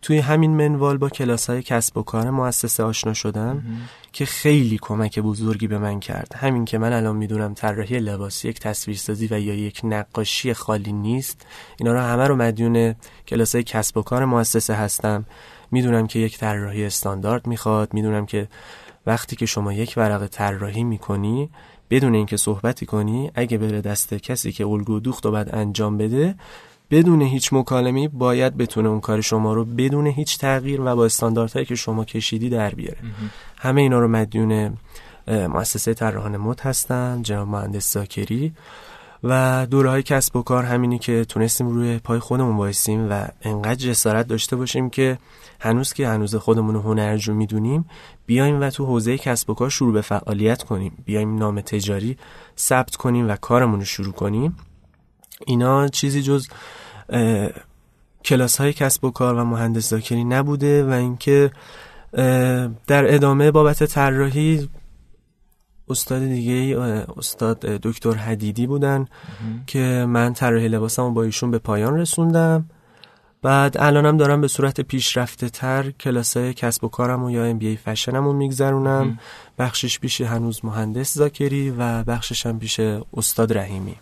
توی 0.04 0.18
همین 0.18 0.50
منوال 0.56 0.96
با 0.96 1.08
کلاس 1.08 1.50
های 1.50 1.62
کسب 1.62 1.98
و 1.98 2.02
کار 2.02 2.30
مؤسسه 2.30 2.82
آشنا 2.82 3.14
شدم 3.14 3.62
که 4.12 4.24
خیلی 4.24 4.78
کمک 4.82 5.18
بزرگی 5.18 5.66
به 5.66 5.78
من 5.78 6.00
کرد. 6.00 6.34
همین 6.36 6.64
که 6.64 6.78
من 6.78 6.92
الان 6.92 7.16
می‌دونم 7.16 7.54
طراحی 7.54 7.98
لباس 7.98 8.44
یک 8.44 8.60
تصویرسازی 8.60 9.28
و 9.30 9.40
یا 9.40 9.54
یک 9.54 9.80
نقاشی 9.84 10.54
خالی 10.54 10.92
نیست 10.92 11.46
اینا 11.78 11.92
رو 11.92 12.00
همه 12.00 12.26
رو 12.26 12.36
مدیون 12.36 12.94
کلاس 13.28 13.54
های 13.54 13.64
کسب 13.64 13.96
و 13.96 14.02
کار 14.02 14.24
مؤسسه 14.24 14.74
هستم. 14.74 15.24
می‌دونم 15.70 16.06
که 16.06 16.18
یک 16.18 16.38
طراحی 16.38 16.84
استاندارد 16.84 17.46
می‌خواد 17.46 17.94
می‌دونم 17.94 18.26
که 18.26 18.48
وقتی 19.06 19.36
که 19.36 19.46
شما 19.46 19.72
یک 19.72 19.94
ورق 19.96 20.26
طراحی 20.26 20.84
می‌کنی 20.84 21.50
بدون 21.90 22.14
اینکه 22.14 22.36
صحبتی 22.36 22.86
کنی 22.86 23.30
اگه 23.34 23.58
بره 23.58 23.80
دست 23.80 24.14
کسی 24.14 24.52
که 24.52 24.66
الگو 24.66 25.00
دوخت 25.00 25.26
و 25.26 25.30
بعد 25.30 25.54
انجام 25.54 25.98
بده 25.98 26.34
بدون 26.94 27.22
هیچ 27.22 27.52
مکالمی 27.52 28.08
باید 28.08 28.56
بتونه 28.56 28.88
اون 28.88 29.00
کار 29.00 29.20
شما 29.20 29.54
رو 29.54 29.64
بدون 29.64 30.06
هیچ 30.06 30.38
تغییر 30.38 30.80
و 30.80 30.96
با 30.96 31.04
استانداردهایی 31.04 31.66
که 31.66 31.74
شما 31.74 32.04
کشیدی 32.04 32.48
در 32.48 32.70
بیاره. 32.70 32.98
همه 33.58 33.80
اینا 33.80 34.00
رو 34.00 34.08
مدیون 34.08 34.76
مؤسسه 35.28 35.94
طراحان 35.94 36.36
مد 36.36 36.60
هستن 36.60 37.22
جناب 37.22 37.48
مهندس 37.48 37.92
ساکری 37.92 38.52
و 39.24 39.66
دوره 39.70 39.90
های 39.90 40.02
کسب 40.02 40.36
و 40.36 40.42
کار 40.42 40.64
همینی 40.64 40.98
که 40.98 41.24
تونستیم 41.24 41.68
روی 41.68 41.98
پای 41.98 42.18
خودمون 42.18 42.56
وایسیم 42.56 43.10
و 43.10 43.28
انقدر 43.42 43.74
جسارت 43.74 44.26
داشته 44.26 44.56
باشیم 44.56 44.90
که 44.90 45.18
هنوز 45.60 45.92
که 45.92 46.08
هنوز 46.08 46.34
خودمون 46.34 46.76
هنرجو 46.76 47.34
می‌دونیم 47.34 47.84
بیایم 48.26 48.60
و 48.60 48.70
تو 48.70 48.86
حوزه 48.86 49.18
کسب 49.18 49.50
و 49.50 49.54
کار 49.54 49.70
شروع 49.70 49.92
به 49.92 50.00
فعالیت 50.00 50.62
کنیم. 50.62 51.02
بیایم 51.04 51.38
نام 51.38 51.60
تجاری 51.60 52.16
ثبت 52.58 52.96
کنیم 52.96 53.28
و 53.28 53.36
کارمون 53.36 53.78
رو 53.78 53.84
شروع 53.84 54.12
کنیم. 54.12 54.56
اینا 55.46 55.88
چیزی 55.88 56.22
جز 56.22 56.46
کلاس 58.24 58.60
های 58.60 58.72
کسب 58.72 59.04
و 59.04 59.10
کار 59.10 59.34
و 59.34 59.44
مهندس 59.44 59.88
ذاکری 59.88 60.24
نبوده 60.24 60.84
و 60.84 60.90
اینکه 60.90 61.50
در 62.86 63.14
ادامه 63.14 63.50
بابت 63.50 63.84
طراحی 63.84 64.68
استاد 65.88 66.22
دیگه 66.22 66.78
استاد 67.16 67.58
دکتر 67.60 68.14
حدیدی 68.14 68.66
بودن 68.66 69.06
که 69.66 70.06
من 70.08 70.32
طراحی 70.32 70.68
لباسمو 70.68 71.10
با 71.10 71.22
ایشون 71.22 71.50
به 71.50 71.58
پایان 71.58 71.98
رسوندم. 71.98 72.64
بعد 73.42 73.76
الانم 73.78 74.16
دارم 74.16 74.40
به 74.40 74.48
صورت 74.48 74.80
پیشرفته 74.80 75.48
تر 75.48 75.90
کلاسای 75.90 76.54
کسب 76.54 76.84
و 76.84 76.88
کارم 76.88 77.24
و 77.24 77.30
یا 77.30 77.44
ام 77.44 77.58
بی 77.58 77.66
ای 77.66 77.76
فشنم 77.76 78.24
رو 78.24 78.32
میگذرونم 78.32 79.18
بخشش 79.58 79.98
پیش 79.98 80.20
هنوز 80.20 80.64
مهندس 80.64 81.14
زاکری 81.14 81.70
و 81.78 82.04
بخشش 82.04 82.46
هم 82.46 82.58
پیش 82.58 82.80
استاد 83.16 83.58
رحیمی. 83.58 83.96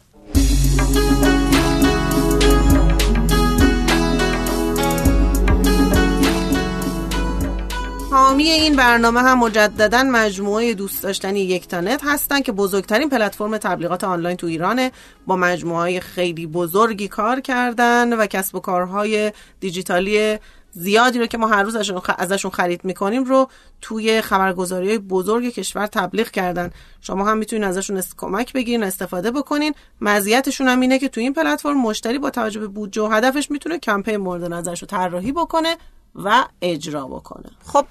حامی 8.23 8.45
این 8.45 8.77
برنامه 8.77 9.21
هم 9.21 9.39
مجددا 9.39 10.03
مجموعه 10.03 10.75
دوست 10.75 11.03
داشتنی 11.03 11.41
یکتانت 11.41 12.01
هستن 12.05 12.41
که 12.41 12.53
بزرگترین 12.53 13.09
پلتفرم 13.09 13.59
تبلیغات 13.59 14.05
آنلاین 14.05 14.37
تو 14.37 14.47
ایرانه 14.47 14.93
با 15.27 15.37
مجموعه 15.37 16.01
خیلی 16.01 16.47
بزرگی 16.47 17.09
کار 17.09 17.41
کردن 17.41 18.13
و 18.13 18.27
کسب 18.27 18.55
و 18.55 18.61
کارهای 18.61 19.33
دیجیتالی 19.61 20.39
زیادی 20.71 21.19
رو 21.19 21.27
که 21.27 21.39
ما 21.39 21.47
هر 21.47 21.63
روز 21.63 21.77
ازشون 22.19 22.51
خرید 22.51 22.85
می‌کنیم 22.85 23.25
رو 23.25 23.49
توی 23.81 24.21
خبرگزاری 24.21 24.99
بزرگ 24.99 25.49
کشور 25.49 25.87
تبلیغ 25.87 26.31
کردن 26.31 26.71
شما 27.01 27.25
هم 27.25 27.39
می‌تونین 27.39 27.65
ازشون. 27.65 28.03
کمک 28.17 28.53
بگیرین 28.53 28.83
استفاده 28.83 29.31
بکنین 29.31 29.75
مزیتشون 30.01 30.69
هم 30.69 30.81
اینه 30.81 30.99
که 30.99 31.09
تو 31.09 31.21
این 31.21 31.33
پلتفرم 31.33 31.81
مشتری 31.81 32.19
با 32.19 32.31
توجه 32.31 32.61
به 32.61 32.67
بودجه 32.67 33.03
و 33.03 33.07
هدفش 33.07 33.51
می‌تونه 33.51 33.79
کمپین 33.79 34.17
مورد 34.17 34.45
نظرش 34.45 34.81
رو 34.83 34.87
طراحی 34.87 35.33
بکنه 35.33 35.77
و 36.15 36.45
اجرا 36.63 37.07
بکنه. 37.07 37.51
خب 37.67 37.87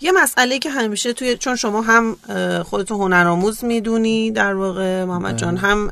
یه 0.00 0.12
مسئله 0.12 0.58
که 0.58 0.70
همیشه 0.70 1.12
توی 1.12 1.36
چون 1.36 1.56
شما 1.56 1.82
هم 1.82 2.16
خودتون 2.62 3.00
هنرآموز 3.00 3.64
می‌دونی 3.64 4.30
در 4.30 4.54
واقع 4.54 5.04
محمد 5.04 5.36
جان 5.36 5.54
بله. 5.54 5.60
هم 5.60 5.90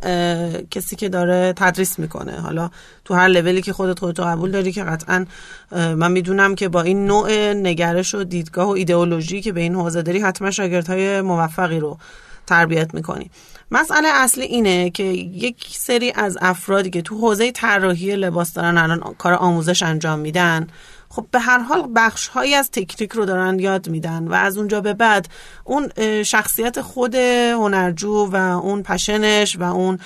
کسی 0.71 0.97
که 0.97 1.09
داره 1.09 1.53
تدریس 1.57 1.99
می‌کنه. 1.99 2.41
حالا 2.41 2.71
تو 3.05 3.15
هر 3.15 3.29
لولی 3.29 3.63
که 3.63 3.73
خودت 3.73 3.99
خودتو 3.99 4.23
قبول 4.23 4.51
داری 4.51 4.73
که 4.73 4.85
قطعا 4.85 5.27
من 5.73 6.13
می‌دونم 6.13 6.55
که 6.55 6.69
با 6.69 6.83
این 6.83 7.07
نوع 7.07 7.53
نگرش 7.53 8.15
و 8.15 8.25
دیدگاه 8.25 8.67
و 8.67 8.71
ایدئولوژی 8.71 9.41
که 9.41 9.53
به 9.53 9.61
این 9.61 9.75
حوزه 9.75 10.03
داری 10.03 10.21
حتما 10.21 10.51
شاگردهای 10.51 11.21
موفقی 11.21 11.81
رو 11.81 11.99
تربیت 12.47 12.95
می‌کنی. 12.95 13.31
مسئله 13.71 14.09
اصلی 14.09 14.45
اینه 14.45 14.91
که 14.91 15.03
یک 15.03 15.67
سری 15.71 16.13
از 16.15 16.39
افرادی 16.41 16.91
که 16.91 17.03
تو 17.03 17.19
حوزه 17.19 17.53
طراحی 17.53 18.17
لباس 18.17 18.53
دارن 18.53 18.79
الان 18.79 19.15
کار 19.19 19.35
آموزش 19.35 19.83
انجام 19.83 20.19
میدن 20.19 20.67
خب 21.13 21.27
به 21.31 21.41
هر 21.41 21.59
حال 21.59 21.89
بخش 21.97 22.29
هایی 22.29 22.55
از 22.55 22.71
تکنیک 22.71 23.13
رو 23.13 23.25
دارن 23.25 23.59
یاد 23.59 23.89
میدن 23.89 24.29
و 24.29 24.33
از 24.33 24.59
اونجا 24.59 24.81
به 24.81 24.95
بعد 24.95 25.29
اون 25.65 25.91
شخصیت 26.23 26.81
خود 26.81 27.15
هنرجو 27.15 28.29
و 28.33 28.37
اون 28.37 28.83
پشنش 28.83 29.57
و 29.59 29.63
اون 29.63 29.99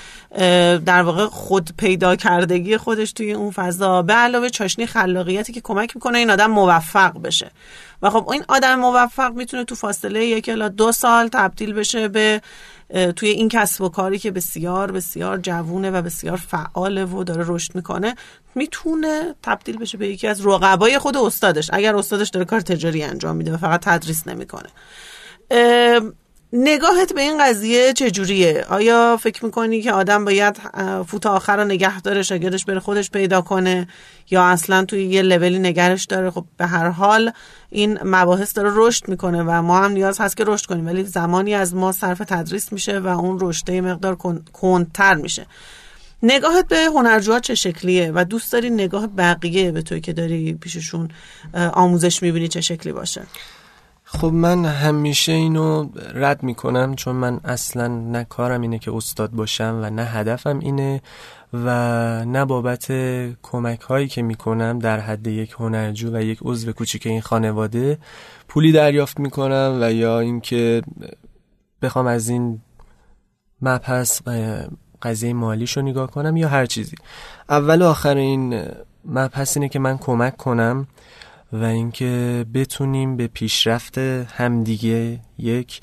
در 0.78 1.02
واقع 1.02 1.26
خود 1.26 1.70
پیدا 1.78 2.16
کردگی 2.16 2.76
خودش 2.76 3.12
توی 3.12 3.32
اون 3.32 3.50
فضا 3.50 4.02
به 4.02 4.12
علاوه 4.12 4.49
چاشنی 4.49 4.87
خلاقیتی 4.87 5.52
که 5.52 5.61
کمک 5.61 5.96
می‌کنه 5.96 6.18
این 6.18 6.30
آدم 6.30 6.50
موفق 6.50 7.23
بشه. 7.23 7.50
و 8.02 8.11
خب 8.11 8.28
این 8.28 8.44
آدم 8.49 8.75
موفق 8.75 9.32
می‌تونه 9.32 9.64
تو 9.64 9.75
فاصله 9.75 10.26
یک 10.26 10.49
الا 10.49 10.68
دو 10.68 10.92
سال 10.92 11.28
تبدیل 11.28 11.73
بشه 11.73 12.08
به 12.08 12.40
توی 13.17 13.29
این 13.29 13.49
کسب 13.49 13.83
و 13.83 13.88
کاری 13.88 14.19
که 14.19 14.31
بسیار 14.31 14.93
بسیار 14.93 15.38
جوونه 15.38 15.91
و 15.91 16.03
بسیار 16.03 16.37
فعاله 16.37 17.05
و 17.05 17.25
داره 17.25 17.45
رشد 17.47 17.75
می‌کنه 17.75 18.14
می‌تونه 18.55 19.35
تبدیل 19.43 19.79
بشه 19.79 19.99
به 19.99 20.09
یکی 20.09 20.26
از 20.26 20.47
رقبای 20.47 20.99
خود 20.99 21.17
استادش. 21.17 21.71
اگر 21.73 21.97
استادش 21.97 22.29
داره 22.29 22.45
کار 22.47 22.61
تجاری 22.61 23.03
انجام 23.03 23.37
میده 23.37 23.55
و 23.55 23.57
فقط 23.57 23.81
تدریس 23.85 24.26
نمی‌کنه. 24.26 24.69
نگاهت 26.56 27.14
به 27.14 27.20
این 27.20 27.44
قضیه 27.44 27.92
چجوریه؟ 27.92 28.64
آیا 28.68 29.18
فکر 29.23 29.44
می‌کنی 29.44 29.82
که 29.82 29.92
آدم 29.92 30.25
باید 30.25 30.61
فوت 31.06 31.26
آخر 31.26 31.56
رو 31.56 31.64
نگه 31.64 32.00
داره 32.00 32.23
شاگردش 32.23 32.64
بره 32.64 32.80
خودش 32.80 33.11
پیدا 33.11 33.40
کنه؟ 33.40 33.88
یا 34.30 34.44
اصلا 34.44 34.84
توی 34.84 35.04
یه 35.04 35.23
لولی 35.23 35.58
نگرش 35.58 36.04
داره؟ 36.04 36.30
خب 36.30 36.44
به 36.56 36.66
هر 36.66 36.88
حال 36.88 37.32
این 37.70 37.99
مباحث 38.04 38.56
داره 38.56 38.70
رشد 38.75 39.08
می‌کنه 39.08 39.42
و 39.42 39.62
ما 39.62 39.78
هم 39.78 39.92
نیاز 39.92 40.20
هست 40.20 40.37
که 40.37 40.44
رشد 40.46 40.66
کنیم 40.66 40.87
ولی 40.87 41.04
زمانی 41.04 41.54
از 41.54 41.75
ما 41.75 41.92
صرف 41.92 42.18
تدریس 42.18 42.73
میشه 42.73 42.99
و 42.99 43.06
اون 43.06 43.38
رشده 43.40 43.80
مقدار 43.80 44.16
کندتر 44.52 45.14
میشه. 45.14 45.46
نگاهت 46.23 46.68
به 46.68 46.84
هنرجوها 46.84 47.40
چه 47.40 47.54
شکلیه؟ 47.54 48.12
و 48.14 48.25
دوست 48.25 48.52
داری 48.52 48.70
نگاه 48.70 49.06
بقیه 49.06 49.73
به 49.73 49.82
توی 49.82 50.00
که 50.00 50.12
داری 50.12 50.54
پیششون 50.54 51.08
آموزش 51.73 52.23
می‌بینی 52.23 52.49
چه 52.49 52.61
شکلی 52.61 52.92
باشه؟ 52.92 53.23
خب 54.21 54.33
من 54.33 54.64
همیشه 54.64 55.33
اینو 55.33 55.88
رد 56.14 56.42
می‌کنم 56.42 56.94
چون 56.94 57.16
من 57.16 57.41
اصلا 57.45 57.89
نه 57.89 58.25
کارم 58.25 58.60
اینه 58.60 58.78
که 58.78 58.97
استاد 58.97 59.30
باشم 59.30 59.80
و 59.82 59.91
نه 59.91 60.04
هدفم 60.04 60.58
اینه 60.58 61.02
و 61.52 61.69
نه 62.25 62.45
بابت 62.45 62.93
کمک 63.43 63.80
هایی 63.80 64.08
که 64.08 64.23
می‌کنم 64.23 64.78
در 64.78 65.00
حد 65.00 65.26
یک 65.26 65.54
هنرجو 65.58 66.17
و 66.17 66.23
یک 66.23 66.39
عضو 66.43 66.73
کوچیک 66.73 67.06
این 67.06 67.21
خانواده 67.21 67.99
پولی 68.49 68.73
دریافت 68.73 69.21
می‌کنم 69.21 69.78
و 69.82 69.93
یا 69.93 70.21
اینکه 70.21 70.82
بخوام 71.82 72.06
از 72.06 72.28
این 72.28 72.60
مبحث 73.62 74.23
قضیه 75.02 75.32
مالیشو 75.32 75.82
نگاه 75.82 76.10
کنم 76.10 76.36
یا 76.36 76.49
هر 76.49 76.67
چیزی. 76.67 76.97
اول 77.49 77.82
و 77.82 77.86
آخر 77.86 78.17
این 78.17 78.62
مبحث 79.04 79.56
اینه 79.56 79.69
که 79.69 79.78
من 79.78 79.99
کمک 79.99 80.36
کنم 80.36 80.86
و 81.54 81.64
اینکه 81.64 82.45
بتونیم 82.54 83.17
به 83.17 83.26
پیشرفت 83.26 83.99
همدیگه 83.99 85.21
یک 85.38 85.80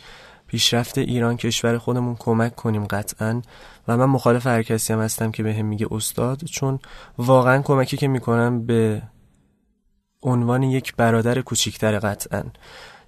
پیشرفت 0.47 0.97
ایران 0.97 1.37
کشور 1.37 1.77
خودمون 1.77 2.15
کمک 2.19 2.55
کنیم 2.55 2.85
قطعا. 2.85 3.41
و 3.87 3.97
من 3.97 4.05
مخالف 4.05 4.47
هر 4.47 4.63
کسی 4.63 4.93
هم 4.93 4.99
هستم 4.99 5.31
که 5.31 5.43
به 5.43 5.53
هم 5.53 5.65
میگه 5.65 5.87
استاد 5.91 6.43
چون 6.43 6.79
واقعا 7.17 7.61
کمکی 7.61 7.97
که 7.97 8.07
می‌کنم 8.07 8.65
به 8.65 9.01
عنوان 10.23 10.63
یک 10.63 10.95
برادر 10.95 11.41
کوچیکتر 11.41 11.99
قطعا. 11.99 12.43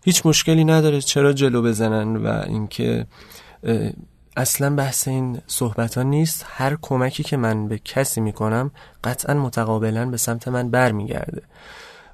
هیچ 0.03 0.25
مشکلی 0.25 0.65
نداره 0.65 1.01
چرا 1.01 1.33
جلو 1.33 1.61
بزنن 1.61 2.15
و 2.15 2.43
اینکه 2.47 3.05
اصلا 4.37 4.75
بحث 4.75 5.07
این 5.07 5.41
صحبت 5.47 5.97
ها 5.97 6.03
نیست. 6.03 6.45
هر 6.49 6.77
کمکی 6.81 7.23
که 7.23 7.37
من 7.37 7.67
به 7.67 7.79
کسی 7.79 8.21
می‌کنم 8.21 8.71
قطعا 9.03 9.33
متقابلا 9.33 10.05
به 10.05 10.17
سمت 10.17 10.47
من 10.47 10.69
برمیگرده. 10.69 11.41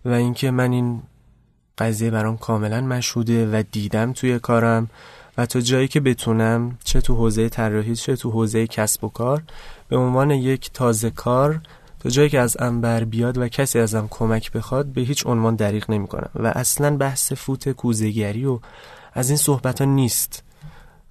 و 0.06 0.10
اینکه 0.10 0.52
من 0.52 0.72
این 0.72 1.02
قضیه 1.78 2.10
برام 2.12 2.38
کاملا 2.38 2.82
مشهوده 2.82 3.48
و 3.48 3.64
دیدم 3.72 4.14
توی 4.14 4.40
کارم 4.40 4.90
و 5.38 5.46
تا 5.46 5.62
جایی 5.62 5.88
که 5.88 6.00
بتونم 6.00 6.78
چه 6.84 7.02
تو 7.02 7.16
حوزه 7.16 7.50
طراحی 7.50 7.96
چه 7.96 8.16
تو 8.16 8.32
حوزه 8.32 8.68
کسب 8.68 9.04
و 9.04 9.10
کار 9.10 9.44
به 9.88 9.98
عنوان 9.98 10.32
یک 10.32 10.72
تازه 10.74 11.10
کار 11.10 11.62
تا 12.00 12.10
جایی 12.10 12.30
که 12.30 12.40
از 12.40 12.58
انبر 12.60 13.04
بیاد 13.04 13.38
و 13.38 13.48
کسی 13.48 13.80
ازم 13.80 14.08
کمک 14.10 14.52
بخواد 14.52 14.86
به 14.86 15.02
هیچ 15.02 15.26
عنوان 15.26 15.56
دریغ 15.56 15.92
نمی 15.92 16.08
کنم 16.08 16.30
و 16.36 16.48
اصلا 16.48 16.98
بحث 16.98 17.34
فوت 17.34 17.70
کوزگری 17.70 18.46
و 18.46 18.60
از 19.14 19.30
این 19.30 19.38
صحبت 19.38 19.82
ها 19.82 19.86
نیست. 19.86 20.44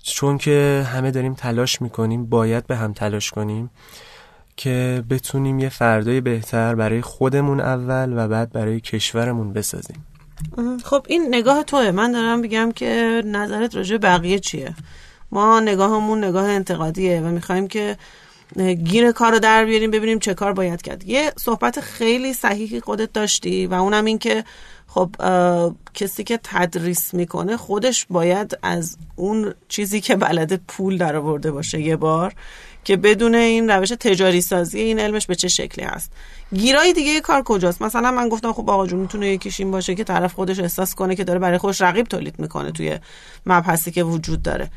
چون 0.03 0.39
که 0.39 0.87
همه 0.93 1.11
داریم 1.11 1.35
تلاش 1.35 1.83
می‌کنیم 1.83 2.27
باید 2.27 2.67
به 2.67 2.77
هم 2.77 2.93
تلاش 2.93 3.31
کنیم. 3.31 3.71
که 4.59 5.05
بتونیم 5.11 5.59
یه 5.59 5.69
فردای 5.69 6.21
بهتر 6.21 6.75
برای 6.75 7.01
خودمون 7.01 7.61
اول 7.61 8.13
و 8.17 8.29
بعد 8.29 8.53
برای 8.53 8.81
کشورمون 8.81 9.53
بسازیم. 9.53 10.07
خب 10.85 11.07
این 11.09 11.27
نگاه 11.35 11.63
توه. 11.63 11.91
من 11.91 12.13
دارم 12.13 12.43
بگم 12.43 12.73
که 12.73 13.23
نظرت 13.27 13.77
راجع 13.77 13.97
بقیه 13.97 14.39
چیه؟ 14.39 14.75
ما 15.33 15.61
نگاهمون 15.61 16.25
نگاه 16.25 16.49
انتقادیه 16.49 17.21
و 17.21 17.27
می‌خوایم 17.27 17.69
که 17.69 17.97
گیر 18.85 19.13
کار 19.13 19.33
رو 19.33 19.39
در 19.39 19.65
بیاریم 19.65 19.91
ببینیم 19.91 20.19
چه 20.19 20.35
کار 20.35 20.53
باید 20.53 20.83
کرد. 20.83 21.05
یه 21.05 21.33
صحبت 21.37 21.81
خیلی 21.81 22.33
صحیحی 22.33 22.81
خودت 22.81 23.13
داشتی 23.13 23.67
و 23.67 23.75
اونم 23.75 24.05
این 24.05 24.19
که 24.19 24.45
خب 24.87 25.11
کسی 25.95 26.25
که 26.25 26.41
تدریس 26.43 27.15
می‌کنه 27.15 27.57
خودش 27.57 28.07
باید 28.11 28.59
از 28.63 28.97
اون 29.17 29.55
چیزی 29.69 30.01
که 30.01 30.17
بلده 30.17 30.61
پول 30.69 30.99
در 30.99 31.17
آورده 31.17 31.51
باشه 31.51 31.81
یه 31.81 31.97
بار. 31.97 32.35
که 32.85 32.97
بدون 32.97 33.35
این 33.35 33.71
روش 33.71 33.89
تجاری 33.89 34.41
سازی 34.41 34.81
این 34.81 34.99
علمش 34.99 35.27
به 35.27 35.35
چه 35.35 35.49
شکلی 35.49 35.85
هست. 35.85 36.13
گیرای 36.55 36.93
دیگه 36.93 37.21
کار 37.21 37.43
کجاست؟ 37.43 37.83
مثلا 37.83 38.11
من 38.11 38.29
گفتم 38.29 38.53
خب 38.53 38.71
آقا 38.71 38.87
جون 38.87 39.01
می‌تونه 39.01 39.29
یکیش 39.29 39.61
این 39.61 39.71
باشه 39.71 39.95
که 39.95 40.05
طرف 40.05 40.35
خودش 40.35 40.59
احساس 40.59 40.95
کنه 40.95 41.17
که 41.17 41.25
داره 41.25 41.39
برای 41.39 41.59
خودش 41.59 41.81
رقیب 41.81 42.07
تولید 42.07 42.39
می‌کنه 42.39 42.73
توی 42.73 42.99
مبحثی 43.47 43.91
که 43.91 44.03
وجود 44.03 44.43
داره. 44.43 44.71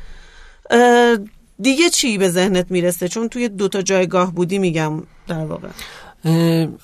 دیگه 1.60 1.90
چی 1.90 2.18
به 2.18 2.28
ذهنت 2.28 2.70
می‌رسه؟ 2.70 3.08
چون 3.08 3.28
توی 3.28 3.48
دوتا 3.48 3.82
جایگاه 3.82 4.32
بودی 4.32 4.58
میگم 4.58 5.02
در 5.28 5.44
واقع. 5.44 5.68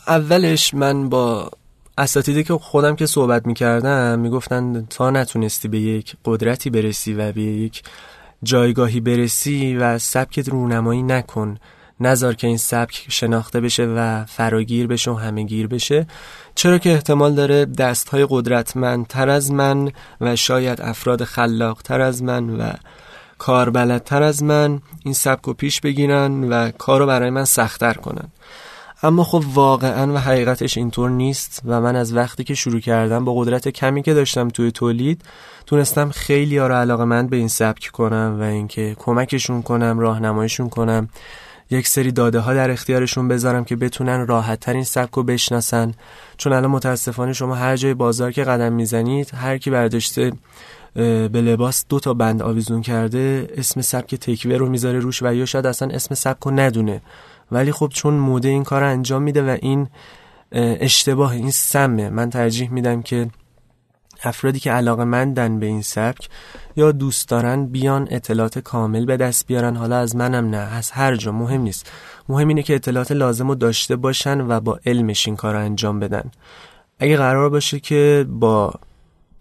اولش 0.07 0.75
من 0.75 1.09
با 1.09 1.51
اساتیدی 1.99 2.45
که 2.45 2.55
خودم 2.55 2.97
که 2.97 3.07
صحبت 3.07 3.47
می‌کردم 3.47 4.19
می‌گفتن 4.19 4.87
تا 4.91 5.11
نتونستی 5.11 5.69
به 5.69 5.79
یک 5.79 6.17
قدرتی 6.25 6.71
برسی 6.71 7.15
و 7.15 7.33
به 7.33 7.43
یک 7.43 7.83
جایگاهی 8.43 9.01
برسی 9.01 9.77
و 9.77 9.99
سبکت 9.99 10.49
رونمایی 10.49 11.03
نکن. 11.03 11.59
نظر 12.01 12.33
که 12.33 12.47
این 12.47 12.57
سبک 12.57 13.07
شناخته 13.09 13.61
بشه 13.61 13.85
و 13.87 14.25
فراگیر 14.25 14.87
بشه 14.87 15.11
و 15.11 15.15
همه 15.15 15.43
گیر 15.43 15.67
بشه. 15.67 16.07
چرا 16.55 16.79
که 16.79 16.93
احتمال 16.93 17.35
داره 17.35 17.65
دست 17.65 18.09
های 18.09 18.27
قدرتمندتر 18.31 19.29
از 19.29 19.53
من 19.53 19.91
و 20.21 20.37
شاید 20.37 20.81
افراد 20.81 21.25
خلاقتر 21.25 22.01
از 22.01 22.23
من 22.23 22.51
و 22.51 22.73
کاربلدتر 23.39 24.23
از 24.23 24.43
من 24.43 24.81
این 25.05 25.15
سبک 25.15 25.45
رو 25.45 25.55
پیش 25.55 25.81
بگیرن 25.81 26.45
و 26.45 26.71
کار 26.71 27.01
رو 27.01 27.07
برای 27.07 27.31
من 27.31 27.45
سختتر 27.45 27.95
کنن. 27.95 28.29
اما 29.03 29.25
خب 29.25 29.43
واقعا 29.55 30.13
و 30.13 30.17
حقیقتش 30.17 30.77
اینطور 30.77 31.11
نیست 31.11 31.63
و 31.65 31.81
من 31.81 31.97
از 31.97 32.15
وقتی 32.15 32.45
که 32.45 32.55
شروع 32.55 32.81
کردم 32.81 33.25
با 33.25 33.35
قدرت 33.35 33.69
کمی 33.69 34.03
که 34.03 34.15
داشتم 34.15 34.49
توی 34.49 34.71
تولید 34.71 35.23
تونستم 35.67 36.11
خیلی 36.11 36.59
ها 36.59 36.67
رو 36.67 36.75
علاقه 36.75 37.05
من 37.05 37.27
به 37.27 37.37
این 37.37 37.49
سبک 37.49 37.91
کنم 37.93 38.37
و 38.41 38.43
اینکه 38.43 38.97
کمکشون 38.99 39.63
کنم 39.63 39.99
راهنماییشون 39.99 40.69
کنم 40.69 41.09
یک 41.71 41.89
سری 41.89 42.13
داده 42.13 42.41
ها 42.41 42.55
در 42.55 42.71
اختیارشون 42.71 43.29
بذارم 43.29 43.65
که 43.65 43.77
بتونن 43.77 44.27
راحت 44.27 44.61
ترین 44.61 44.85
سبک 44.85 45.15
رو 45.15 45.23
بشناسن. 45.23 45.95
چون 46.37 46.53
الان 46.53 46.71
متاسفانه 46.71 47.33
شما 47.33 47.55
هر 47.55 47.77
جای 47.77 47.95
بازار 47.95 48.33
که 48.33 48.45
قدم 48.45 48.73
می‌زنید 48.73 49.31
هر 49.35 49.59
کی 49.59 49.71
برداشته 49.71 50.33
به 50.95 51.29
لباس 51.33 51.85
دو 51.89 52.01
تا 52.01 52.15
بند 52.15 52.43
آویزون 52.43 52.83
کرده 52.83 53.49
اسم 53.57 53.81
سبک 53.81 54.15
تکوه 54.15 54.57
رو 54.57 54.69
می‌ذاره 54.69 54.99
روش 54.99 55.23
و 55.23 55.35
یا 55.35 55.47
شاید 55.47 55.67
اصلا 55.67 55.89
اسم 55.89 56.15
سبک 56.15 56.43
رو 56.43 56.51
ندونه. 56.51 57.01
ولی 57.53 57.73
خب 57.73 57.91
چون 57.95 58.15
موده 58.15 58.49
این 58.49 58.65
کار 58.65 58.85
انجام 58.85 59.23
میده 59.23 59.43
و 59.43 59.57
این 59.63 59.89
اشتباه 60.53 61.33
این 61.33 61.51
سمه 61.51 62.11
من 62.11 62.31
ترجیح 62.31 62.71
میدم 62.71 63.03
که 63.03 63.31
افرادی 64.23 64.59
که 64.59 64.73
علاقه 64.73 65.05
مندن 65.05 65.59
به 65.59 65.67
این 65.67 65.83
سبک 65.83 66.29
یا 66.77 66.93
دوست 66.93 67.29
دارن 67.29 67.67
بیان 67.67 68.09
اطلاعات 68.11 68.59
کامل 68.59 69.05
به 69.05 69.17
دست 69.17 69.47
بیارن. 69.47 69.77
حالا 69.77 69.99
از 69.99 70.17
منم 70.17 70.51
نه 70.51 70.57
از 70.57 70.91
هر 70.91 71.17
جا 71.17 71.33
مهم 71.33 71.61
نیست. 71.61 71.93
مهم 72.29 72.49
اینه 72.49 72.63
که 72.63 72.75
اطلاعات 72.75 73.13
لازم 73.13 73.49
رو 73.49 73.55
داشته 73.55 73.97
باشن 73.97 74.41
و 74.41 74.61
با 74.61 74.81
علمش 74.87 75.27
این 75.27 75.37
کار 75.37 75.57
انجام 75.57 76.01
بدن. 76.01 76.31
اگه 76.99 77.17
قرار 77.17 77.51
باشه 77.51 77.81
که 77.81 78.27
با 78.29 78.75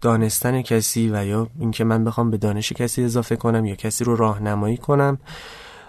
دانستن 0.00 0.62
کسی 0.62 1.10
و 1.12 1.26
یا 1.26 1.48
اینکه 1.60 1.84
من 1.84 2.04
بخوام 2.04 2.30
به 2.30 2.36
دانش 2.36 2.72
کسی 2.72 3.04
اضافه 3.04 3.36
کنم 3.36 3.64
یا 3.64 3.74
کسی 3.74 4.04
رو 4.04 4.16
راهنمایی 4.16 4.76
کنم 4.76 5.18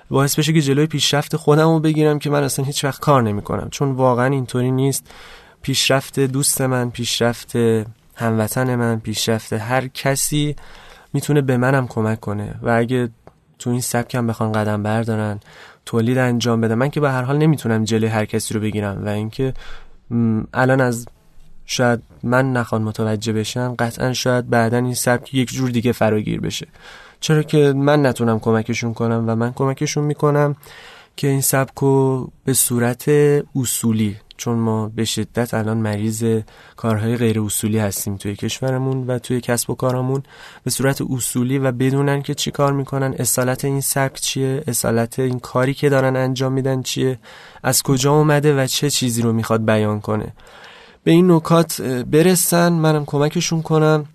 باعث 0.09 0.39
بشه 0.39 0.53
که 0.53 0.61
جلوی 0.61 0.87
پیشرفت 0.87 1.35
خودم 1.35 1.67
رو 1.67 1.79
بگیرم 1.79 2.19
که 2.19 2.29
من 2.29 2.43
اصلا 2.43 2.65
هیچ 2.65 2.83
وقت 2.83 2.99
کار 2.99 3.23
نمی 3.23 3.41
کنم 3.41 3.67
چون 3.71 3.91
واقعا 3.91 4.25
اینطوری 4.25 4.71
نیست. 4.71 5.07
پیشرفت 5.61 6.19
دوست 6.19 6.61
من 6.61 6.89
پیشرفت 6.89 7.55
هموطن 8.15 8.75
من 8.75 8.99
پیشرفت 8.99 9.53
هر 9.53 9.87
کسی 9.87 10.55
می‌تونه 11.13 11.41
به 11.41 11.57
منم 11.57 11.87
کمک 11.87 12.19
کنه. 12.19 12.55
و 12.61 12.69
اگه 12.69 13.09
تو 13.59 13.69
این 13.69 13.81
سبکم 13.81 14.27
بخوان 14.27 14.51
قدم 14.51 14.83
بردارن 14.83 15.39
تولید 15.85 16.17
انجام 16.17 16.61
بده 16.61 16.75
من 16.75 16.89
که 16.89 16.99
به 16.99 17.11
هر 17.11 17.21
حال 17.21 17.37
نمی‌تونم 17.37 17.83
جلوی 17.83 18.09
هر 18.09 18.25
کسی 18.25 18.53
رو 18.53 18.59
بگیرم. 18.59 19.05
و 19.05 19.09
اینکه 19.09 19.53
الان 20.53 20.81
از 20.81 21.07
شاید 21.65 21.99
من 22.23 22.53
نخوان 22.53 22.81
متوجه 22.81 23.33
بشم 23.33 23.75
قطعا 23.79 24.13
شاید 24.13 24.49
بعدا 24.49 24.77
این 24.77 24.93
سبک 24.93 25.33
یک 25.33 25.49
جور 25.49 25.69
دیگه 25.69 25.91
فراگیر 25.91 26.41
بشه. 26.41 26.67
چرا 27.19 27.43
که 27.43 27.73
من 27.73 28.05
نتونم 28.05 28.39
کمکشون 28.39 28.93
کنم 28.93 29.23
و 29.27 29.35
من 29.35 29.53
کمکشون 29.53 30.03
می‌کنم 30.03 30.55
که 31.15 31.27
این 31.27 31.41
سبک 31.41 31.73
رو 31.75 32.29
به 32.45 32.53
صورت 32.53 33.09
اصولی 33.55 34.15
چون 34.37 34.57
ما 34.57 34.89
به 34.95 35.05
شدت 35.05 35.53
الان 35.53 35.77
مریض 35.77 36.41
کارهای 36.75 37.17
غیر 37.17 37.41
اصولی 37.41 37.79
هستیم 37.79 38.17
توی 38.17 38.35
کشورمون 38.35 39.07
و 39.07 39.19
توی 39.19 39.41
کسب 39.41 39.69
و 39.69 39.75
کارمون 39.75 40.23
به 40.63 40.71
صورت 40.71 41.01
اصولی 41.09 41.57
و 41.57 41.71
بدونن 41.71 42.21
که 42.21 42.33
چی 42.33 42.51
کار 42.51 42.73
می‌کنن 42.73 43.15
اصالت 43.19 43.65
این 43.65 43.81
سبک 43.81 44.19
چیه 44.19 44.63
اصالت 44.67 45.19
این 45.19 45.39
کاری 45.39 45.73
که 45.73 45.89
دارن 45.89 46.15
انجام 46.15 46.51
میدن 46.53 46.81
چیه 46.81 47.19
از 47.63 47.83
کجا 47.83 48.11
اومده 48.11 48.63
و 48.63 48.67
چه 48.67 48.89
چیزی 48.89 49.21
رو 49.21 49.33
می‌خواد 49.33 49.65
بیان 49.65 49.99
کنه. 49.99 50.33
به 51.03 51.11
این 51.11 51.31
نکات 51.31 51.81
برسن 51.81 52.73
منم 52.73 53.05
کمکشون 53.05 53.61
کنم. 53.61 54.05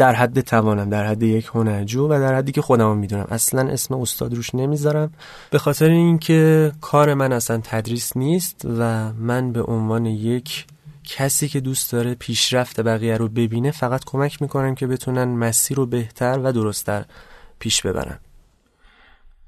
در 0.00 0.14
حد 0.14 0.40
توانم 0.40 0.90
در 0.90 1.06
حد 1.06 1.22
یک 1.22 1.50
هنرجو 1.54 2.06
و 2.06 2.08
در 2.08 2.34
حدی 2.34 2.52
که 2.52 2.62
خودم 2.62 2.96
می‌دونم. 2.96 3.26
اصلا 3.30 3.70
اسم 3.70 3.94
استاد 3.94 4.34
روش 4.34 4.54
نمی‌ذارم. 4.54 5.12
به 5.50 5.58
خاطر 5.58 5.88
اینکه 5.90 6.72
کار 6.80 7.14
من 7.14 7.32
اصلا 7.32 7.60
تدریس 7.64 8.16
نیست 8.16 8.66
و 8.78 9.12
من 9.12 9.52
به 9.52 9.62
عنوان 9.62 10.06
یک 10.06 10.66
کسی 11.04 11.48
که 11.48 11.60
دوست 11.60 11.92
داره 11.92 12.14
پیشرفت 12.14 12.80
بقیه 12.80 13.16
رو 13.16 13.28
ببینه 13.28 13.70
فقط 13.70 14.04
کمک 14.06 14.42
می‌کنم 14.42 14.74
که 14.74 14.86
بتونن 14.86 15.24
مسیر 15.24 15.76
رو 15.76 15.86
بهتر 15.86 16.40
و 16.44 16.52
درستتر 16.52 17.04
پیش 17.58 17.82
ببرن. 17.82 18.18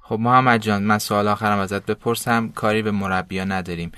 خب 0.00 0.18
محمد 0.18 0.60
جان 0.60 0.82
من 0.82 0.98
سوال 0.98 1.28
آخرم 1.28 1.58
ازت 1.58 1.86
بپرسم. 1.86 2.48
کاری 2.48 2.82
به 2.82 2.90
مربیا 2.90 3.44
نداریم. 3.44 3.92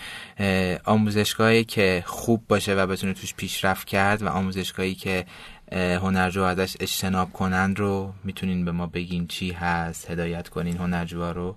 آموزشگاهی 0.84 1.64
که 1.64 2.02
خوب 2.06 2.44
باشه 2.48 2.74
و 2.74 2.86
بتونه 2.86 3.12
توش 3.12 3.34
پیشرفت 3.34 3.86
کرد 3.86 4.22
و 4.22 4.28
آموزشگاهی 4.28 4.94
که 4.94 5.26
هنرجو 5.72 6.42
ازش 6.42 6.76
اجتناب 6.80 7.32
کنند 7.32 7.78
رو 7.78 8.12
می‌تونین 8.24 8.64
به 8.64 8.72
ما 8.72 8.86
بگین 8.86 9.26
چی 9.26 9.52
هست 9.52 10.10
هدایت 10.10 10.48
کنین 10.48 10.76
هنرجوها 10.76 11.32
رو؟ 11.32 11.56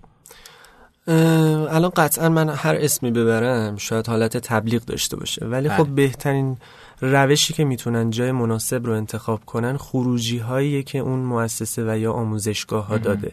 الان 1.07 1.89
قطعا 1.89 2.29
من 2.29 2.49
هر 2.49 2.75
اسمی 2.75 3.11
ببرم 3.11 3.75
شاید 3.75 4.07
حالت 4.07 4.37
تبلیغ 4.37 4.85
داشته 4.85 5.17
باشه. 5.17 5.45
ولی 5.45 5.69
خب 5.69 5.83
بله. 5.83 5.93
بهترین 5.93 6.57
روشی 7.01 7.53
که 7.53 7.65
می‌تونن 7.65 8.09
جای 8.09 8.31
مناسب 8.31 8.85
رو 8.85 8.93
انتخاب 8.93 9.45
کنن 9.45 9.77
خروجی 9.77 10.37
هایی 10.37 10.83
که 10.83 10.99
اون 10.99 11.19
مؤسسه 11.19 11.93
و 11.93 11.97
یا 11.97 12.13
آموزشگاه 12.13 12.87
ها 12.87 12.97
داده. 12.97 13.31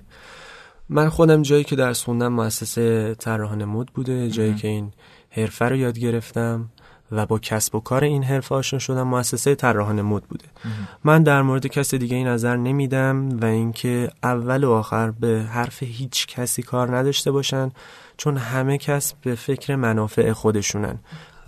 من 0.88 1.08
خودم 1.08 1.42
جایی 1.42 1.64
که 1.64 1.76
درس 1.76 2.02
خوندم 2.02 2.32
مؤسسه 2.32 3.14
طراحان 3.14 3.64
مد 3.64 3.86
بوده 3.86 4.30
جایی 4.30 4.54
که 4.54 4.68
این 4.68 4.92
حرفه 5.30 5.64
رو 5.64 5.76
یاد 5.76 5.98
گرفتم. 5.98 6.68
و 7.12 7.26
با 7.26 7.38
کسب 7.38 7.74
و 7.74 7.80
کار 7.80 8.04
این 8.04 8.22
حرفه 8.22 8.54
آشنا 8.54 8.78
شدم 8.78 9.02
مؤسسه 9.02 9.54
طراحان 9.54 10.02
مد 10.02 10.22
بوده. 10.22 10.44
من 11.04 11.22
در 11.22 11.42
مورد 11.42 11.66
کس 11.66 11.94
دیگه 11.94 12.16
این 12.16 12.26
نظر 12.26 12.56
نمیدم 12.56 13.40
و 13.40 13.44
اینکه 13.44 14.10
اول 14.22 14.64
و 14.64 14.70
آخر 14.70 15.10
به 15.10 15.46
حرف 15.50 15.82
هیچ 15.82 16.26
کسی 16.26 16.62
کار 16.62 16.96
نداشته 16.96 17.30
باشن 17.30 17.70
چون 18.16 18.36
همه 18.36 18.78
کس 18.78 19.14
به 19.22 19.34
فکر 19.34 19.76
منافع 19.76 20.32
خودشونن. 20.32 20.98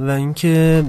و 0.01 0.11
اینکه 0.11 0.85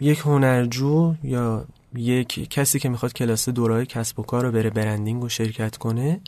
یک 0.00 0.18
هنرجو 0.18 1.14
یا 1.22 1.64
یک 1.94 2.50
کسی 2.50 2.78
که 2.78 2.88
می‌خواد 2.88 3.12
کلاس 3.12 3.48
دورای 3.48 3.86
کسب 3.86 4.20
و 4.20 4.22
کار 4.22 4.44
رو 4.44 4.52
بره 4.52 4.70
برندینگ 4.70 5.24
و 5.24 5.28
شرکت 5.28 5.76
کنه 5.76 6.20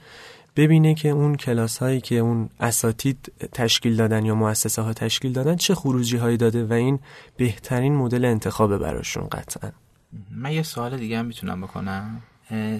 ببینه 0.56 0.94
که 0.94 1.08
اون 1.08 1.36
کلاس 1.36 1.78
هایی 1.78 2.00
که 2.00 2.14
اون 2.14 2.50
اساتید 2.60 3.32
تشکیل 3.52 3.96
دادن 3.96 4.24
یا 4.24 4.34
مؤسسه 4.34 4.82
ها 4.82 4.92
تشکیل 4.92 5.32
دادن 5.32 5.56
چه 5.56 5.74
خروجی 5.74 6.16
هایی 6.16 6.36
داده 6.36 6.64
و 6.64 6.72
این 6.72 6.98
بهترین 7.36 7.94
مدل 7.94 8.24
انتخاب 8.24 8.78
براشون 8.78 9.28
قطعا. 9.28 9.70
من 10.30 10.52
یه 10.52 10.62
سوال 10.62 10.96
دیگه 10.96 11.18
هم 11.18 11.26
می‌تونم 11.26 11.60
بکنم. 11.60 12.22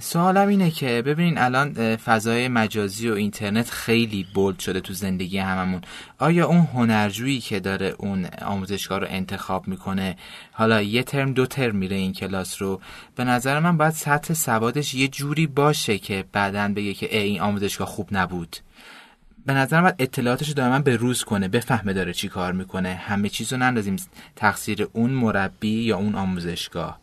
سوالم 0.00 0.48
اینه 0.48 0.70
که 0.70 1.02
ببینین 1.06 1.38
الان 1.38 1.96
فضای 1.96 2.48
مجازی 2.48 3.08
و 3.08 3.14
اینترنت 3.14 3.70
خیلی 3.70 4.26
بولد 4.34 4.58
شده 4.58 4.80
تو 4.80 4.92
زندگی 4.92 5.38
هممون. 5.38 5.80
آیا 6.18 6.46
اون 6.46 6.68
هنرجویی 6.74 7.40
که 7.40 7.60
داره 7.60 7.94
اون 7.98 8.26
آموزشگاه 8.42 8.98
رو 8.98 9.06
انتخاب 9.10 9.68
می‌کنه؟ 9.68 10.16
حالا 10.52 10.82
یه 10.82 11.02
ترم 11.02 11.32
دو 11.32 11.46
ترم 11.46 11.76
میره 11.76 11.96
این 11.96 12.12
کلاس 12.12 12.62
رو. 12.62 12.80
به 13.16 13.24
نظر 13.24 13.60
من 13.60 13.76
باید 13.76 13.92
سطح 13.92 14.34
سوادش 14.34 14.94
یه 14.94 15.08
جوری 15.08 15.46
باشه 15.46 15.98
که 15.98 16.24
بعدا 16.32 16.68
بگه 16.76 16.94
که 16.94 17.16
ای 17.18 17.22
این 17.22 17.40
آموزشگاه 17.40 17.88
خوب 17.88 18.08
نبود. 18.12 18.56
به 19.46 19.52
نظر 19.52 19.80
من 19.80 19.92
اطلاعاتش 19.98 20.50
دائما 20.50 20.78
به 20.78 20.96
روز 20.96 21.24
کنه 21.24 21.48
بفهمه 21.48 21.92
داره 21.92 22.12
چی 22.12 22.28
کار 22.28 22.52
می‌کنه. 22.52 22.94
همه 22.94 23.28
چیز 23.28 23.52
رو 23.52 23.58
نندازیم 23.58 23.96
تقصیر 24.36 24.88
اون 24.92 25.10
مربی 25.10 25.82
یا 25.82 25.96
اون 25.96 26.14
آموزشگاه. 26.14 26.98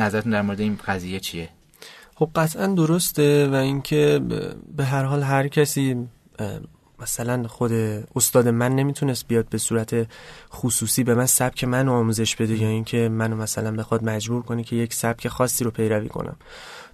نظرتون 0.00 0.32
در 0.32 0.42
مورد 0.42 0.60
این 0.60 0.78
قضیه 0.86 1.20
چیه؟ 1.20 1.48
خب 2.14 2.30
قطعا 2.34 2.66
درسته 2.66 3.48
و 3.48 3.54
اینکه 3.54 4.20
به 4.76 4.84
هر 4.84 5.04
حال 5.04 5.22
هر 5.22 5.48
کسی 5.48 6.08
مثلا 7.00 7.48
خود 7.48 7.72
استاد 8.16 8.48
من 8.48 8.74
نمی‌تونست 8.74 9.28
بیاد 9.28 9.48
به 9.48 9.58
صورت 9.58 10.06
خصوصی 10.52 11.04
به 11.04 11.14
من 11.14 11.26
سبک 11.26 11.64
منو 11.64 11.92
آموزش 11.92 12.36
بده 12.36 12.56
یا 12.56 12.68
اینکه 12.68 13.08
منو 13.08 13.36
مثلا 13.36 13.72
بخواد 13.72 14.04
مجبور 14.04 14.42
کنه 14.42 14.64
که 14.64 14.76
یک 14.76 14.94
سبک 14.94 15.28
خاصی 15.28 15.64
رو 15.64 15.70
پیروی 15.70 16.08
کنم. 16.08 16.36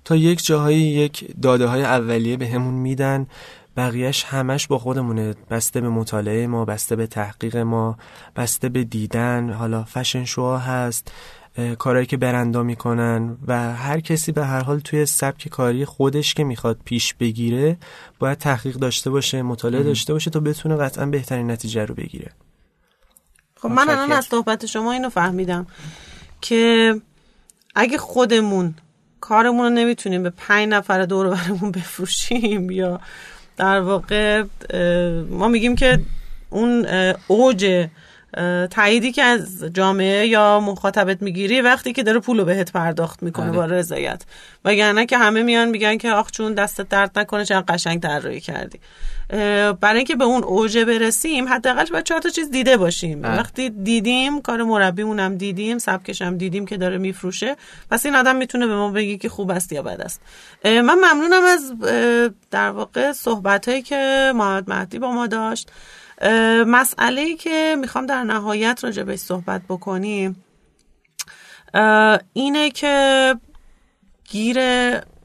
تا 0.04 0.16
یک 0.16 0.44
جاهایی 0.44 0.80
یک 0.80 1.34
داده 1.42 1.66
های 1.66 1.82
اولیه 1.82 2.36
به 2.36 2.48
همون 2.48 2.74
میدن 2.74 3.26
بقیهش 3.76 4.24
همش 4.24 4.66
با 4.66 4.78
خودمونه. 4.78 5.34
بسته 5.50 5.80
به 5.80 5.88
مطالعه 5.88 6.46
ما 6.46 6.64
بسته 6.64 6.96
به 6.96 7.06
تحقیق 7.06 7.56
ما 7.56 7.98
بسته 8.36 8.68
به 8.68 8.84
دیدن. 8.84 9.50
حالا 9.50 9.84
فشن 9.84 10.24
شوها 10.24 10.58
هست. 10.58 11.12
کارهایی 11.78 12.06
که 12.06 12.16
برندا 12.16 12.62
می‌کنن 12.62 13.36
و 13.46 13.74
هر 13.74 14.00
کسی 14.00 14.32
به 14.32 14.46
هر 14.46 14.62
حال 14.62 14.80
توی 14.80 15.06
سبک 15.06 15.48
کاری 15.48 15.84
خودش 15.84 16.34
که 16.34 16.44
می‌خواد 16.44 16.78
پیش 16.84 17.14
بگیره 17.14 17.76
باید 18.18 18.38
تحقیق 18.38 18.76
داشته 18.76 19.10
باشه 19.10 19.42
مطالعه 19.42 19.82
داشته 19.82 20.12
باشه 20.12 20.30
تا 20.30 20.40
بتونه 20.40 20.76
قطعا 20.76 21.06
بهترین 21.06 21.50
نتیجه 21.50 21.84
رو 21.84 21.94
بگیره. 21.94 22.30
خب 23.56 23.68
من 23.68 23.88
الان 23.88 24.12
از 24.12 24.24
صحبت 24.24 24.66
شما 24.66 24.92
اینو 24.92 25.08
فهمیدم 25.08 25.66
که 26.40 26.94
اگه 27.74 27.98
خودمون 27.98 28.74
کارمون 29.20 29.64
رو 29.64 29.70
نمی‌تونیم 29.70 30.22
به 30.22 30.30
پنج 30.30 30.68
نفر 30.68 31.04
دور 31.04 31.28
برمون 31.28 31.70
بفروشیم 31.70 32.70
یا 32.70 33.00
در 33.56 33.80
واقع 33.80 34.44
ما 35.30 35.48
میگیم 35.48 35.76
که 35.76 36.00
اون 36.50 36.86
اوج 37.26 37.88
تاییدی 38.70 39.12
که 39.12 39.22
از 39.22 39.64
جامعه 39.74 40.26
یا 40.26 40.60
مخاطبت 40.60 41.22
می‌گیری 41.22 41.60
وقتی 41.60 41.92
که 41.92 42.02
داره 42.02 42.20
پولو 42.20 42.44
بهت 42.44 42.72
پرداخت 42.72 43.22
می‌کنه 43.22 43.46
بله. 43.46 43.56
با 43.56 43.64
رضایت. 43.64 44.22
وگرنه 44.64 45.06
که 45.06 45.18
همه 45.18 45.42
میان 45.42 45.68
میگن 45.68 45.96
که 45.96 46.10
آخ 46.10 46.30
چون 46.30 46.54
دستت 46.54 46.88
درد 46.88 47.18
نکنه 47.18 47.44
چقدر 47.44 47.74
قشنگ 47.74 48.00
طراحی 48.00 48.40
کردی. 48.40 48.80
برای 49.80 49.96
اینکه 49.96 50.16
به 50.16 50.24
اون 50.24 50.44
اوج 50.44 50.78
برسیم 50.78 51.48
حداقل 51.48 51.84
باید 51.84 52.04
چهار 52.04 52.20
تا 52.20 52.28
چیز 52.28 52.50
دیده 52.50 52.76
باشیم. 52.76 53.22
بله. 53.22 53.38
وقتی 53.38 53.70
دیدیم 53.70 54.40
کار 54.40 54.62
مربیمون 54.62 55.20
هم 55.20 55.36
دیدیم 55.36 55.78
سبکش 55.78 56.22
هم 56.22 56.38
دیدیم 56.38 56.66
که 56.66 56.76
داره 56.76 56.98
میفروشه 56.98 57.56
پس 57.90 58.06
این 58.06 58.14
آدم 58.14 58.36
می‌تونه 58.36 58.66
به 58.66 58.74
ما 58.74 58.90
بگی 58.90 59.18
که 59.18 59.28
خوب 59.28 59.50
است 59.50 59.72
یا 59.72 59.82
بد 59.82 60.00
است. 60.00 60.20
من 60.64 60.94
ممنونم 60.94 61.42
از 61.44 61.72
در 62.50 62.70
واقع 62.70 63.12
صحبت 63.12 63.68
هایی 63.68 63.82
که 63.82 64.32
محمد 64.34 64.70
مهدی 64.70 64.98
با 64.98 65.12
ما 65.12 65.26
داشت. 65.26 65.70
مسئله 66.66 67.36
که 67.36 67.76
می‌خوام 67.80 68.06
در 68.06 68.24
نهایت 68.24 68.80
راجع 68.84 69.02
بهش 69.02 69.18
صحبت 69.18 69.62
بکنیم 69.68 70.44
اینه 72.32 72.70
که 72.70 73.34
گیر 74.30 74.58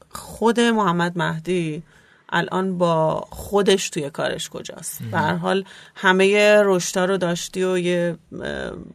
خود 0.10 0.60
محمد 0.60 1.18
مهدی 1.18 1.84
الان 2.30 2.78
با 2.78 3.28
خودش 3.30 3.90
توی 3.90 4.10
کارش 4.10 4.50
کجاست. 4.50 5.02
به 5.12 5.18
هر 5.18 5.34
حال 5.34 5.64
همه 5.96 6.58
رشدا 6.64 7.06
رو 7.06 7.18
داشتی 7.18 7.64
و 7.64 7.78
یه 7.78 8.18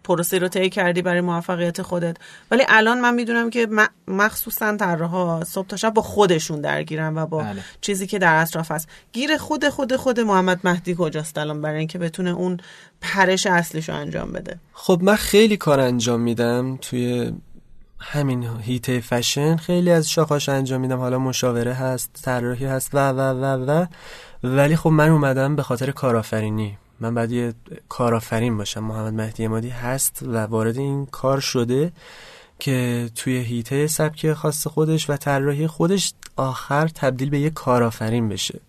پروسه 0.05 0.39
رو 0.39 0.49
طی 0.49 0.71
کردی 0.71 1.03
برای 1.03 1.21
موفقیت 1.21 1.83
خودت. 1.83 2.17
ولی 2.51 2.63
الان 2.69 3.01
من 3.01 3.15
می‌دونم 3.15 3.51
که 3.51 3.69
مخصوصا 4.09 4.77
طراحا 4.77 5.45
صبح 5.45 5.67
تا 5.67 5.77
شب 5.77 5.95
با 5.95 6.03
خودشون 6.03 6.61
درگیرن 6.61 7.19
و 7.19 7.27
با 7.27 7.39
بله. 7.39 7.63
چیزی 7.81 8.07
که 8.07 8.19
در 8.19 8.43
اطراف 8.43 8.71
هست. 8.71 8.89
گیر 9.13 9.37
خود 9.37 9.69
خود 9.69 9.97
خود 9.97 10.21
محمد 10.21 10.61
مهدی 10.65 10.97
کجاست 10.99 11.39
الان 11.39 11.61
برای 11.61 11.79
اینکه 11.79 11.99
بتونه 11.99 12.31
اون 12.31 12.57
پرش 13.01 13.47
اصلیش 13.47 13.89
رو 13.89 13.95
انجام 13.95 14.33
بده؟ 14.33 14.59
خب 14.73 15.01
من 15.03 15.17
خیلی 15.17 15.57
کار 15.57 15.81
انجام 15.81 16.21
میدم 16.21 16.77
توی 16.77 17.33
همین 18.03 18.49
هیته 18.63 19.01
فشن 19.01 19.57
خیلی 19.57 19.91
از 19.91 20.11
شاخاش 20.11 20.49
انجام 20.49 20.81
میدم. 20.81 20.99
حالا 20.99 21.19
مشاوره 21.19 21.73
هست 21.73 22.11
طراحی 22.23 22.65
هست 22.65 22.91
و 22.95 22.99
و 22.99 23.21
و 23.21 23.45
و. 23.45 23.87
ولی 24.43 24.77
خب 24.77 24.91
من 24.91 25.09
اومدم 25.09 25.57
به 25.57 25.63
خاطر 25.63 25.91
کارآفرینی. 25.91 26.79
من 27.01 27.15
باید 27.15 27.33
یه 27.33 27.55
کارآفرین 27.89 28.57
باشم. 28.57 28.85
محمد 28.85 29.15
مهدی 29.15 29.45
امادی 29.45 29.69
هست 29.69 30.23
و 30.23 30.37
وارد 30.37 30.79
این 30.79 31.07
کار 31.07 31.41
شده 31.41 31.93
که 32.59 33.11
توی 33.15 33.39
هیته 33.39 33.87
سبک 33.87 34.33
خاص 34.33 34.67
خودش 34.67 35.11
و 35.11 35.17
طراحی 35.17 35.67
خودش 35.67 36.13
آخر 36.37 36.89
تبدیل 36.89 37.31
به 37.31 37.41
یه 37.41 37.51
کارآفرین 37.51 38.29
بشه. 38.29 38.61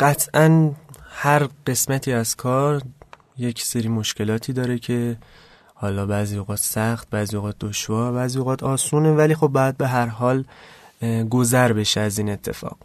قطعا 0.00 0.72
هر 1.10 1.48
قسمتی 1.66 2.12
از 2.12 2.36
کار 2.36 2.82
یک 3.38 3.62
سری 3.62 3.88
مشکلاتی 3.88 4.52
داره 4.52 4.78
که 4.78 5.16
حالا 5.80 6.06
بعضی 6.06 6.38
اوقات 6.38 6.58
سخت 6.58 7.10
بعضی 7.10 7.36
اوقات 7.36 7.56
دشوار 7.60 8.12
بعضی 8.12 8.38
اوقات 8.38 8.62
آسونه 8.62 9.12
ولی 9.12 9.34
خب 9.34 9.48
بعد 9.48 9.76
به 9.76 9.88
هر 9.88 10.06
حال 10.06 10.44
گذر 11.30 11.72
بشه 11.72 12.00
از 12.00 12.18
این 12.18 12.30
اتفاق. 12.30 12.76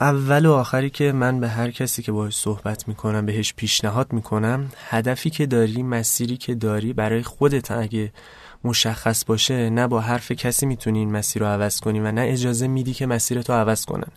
اول 0.00 0.46
و 0.46 0.52
آخری 0.52 0.90
که 0.90 1.12
من 1.12 1.40
به 1.40 1.48
هر 1.48 1.70
کسی 1.70 2.02
که 2.02 2.12
باهاش 2.12 2.36
صحبت 2.36 2.88
می‌کنم 2.88 3.26
بهش 3.26 3.54
پیشنهاد 3.54 4.12
می‌کنم 4.12 4.72
هدفی 4.88 5.30
که 5.30 5.46
داری 5.46 5.82
مسیری 5.82 6.36
که 6.36 6.54
داری 6.54 6.92
برای 6.92 7.22
خودت 7.22 7.70
اگه 7.70 8.12
مشخص 8.64 9.24
باشه 9.24 9.70
نه 9.70 9.86
با 9.86 10.00
حرف 10.00 10.32
کسی 10.32 10.66
می‌تونی 10.66 10.98
این 10.98 11.12
مسیر 11.12 11.42
رو 11.42 11.48
عوض 11.48 11.80
کنی 11.80 12.00
و 12.00 12.12
نه 12.12 12.26
اجازه 12.28 12.66
میدی 12.66 12.94
که 12.94 13.06
مسیرتو 13.06 13.52
عوض 13.52 13.84
کنن. 13.84 14.12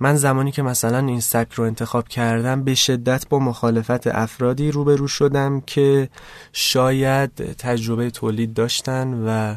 من 0.00 0.16
زمانی 0.16 0.52
که 0.52 0.62
مثلا 0.62 0.98
این 0.98 1.20
سبک 1.20 1.52
رو 1.52 1.64
انتخاب 1.64 2.08
کردم 2.08 2.64
به 2.64 2.74
شدت 2.74 3.28
با 3.28 3.38
مخالفت 3.38 4.06
افرادی 4.06 4.70
روبرو 4.70 5.08
شدم 5.08 5.60
که 5.60 6.08
شاید 6.52 7.30
تجربه 7.36 8.10
تولید 8.10 8.54
داشتن 8.54 9.14
و 9.26 9.54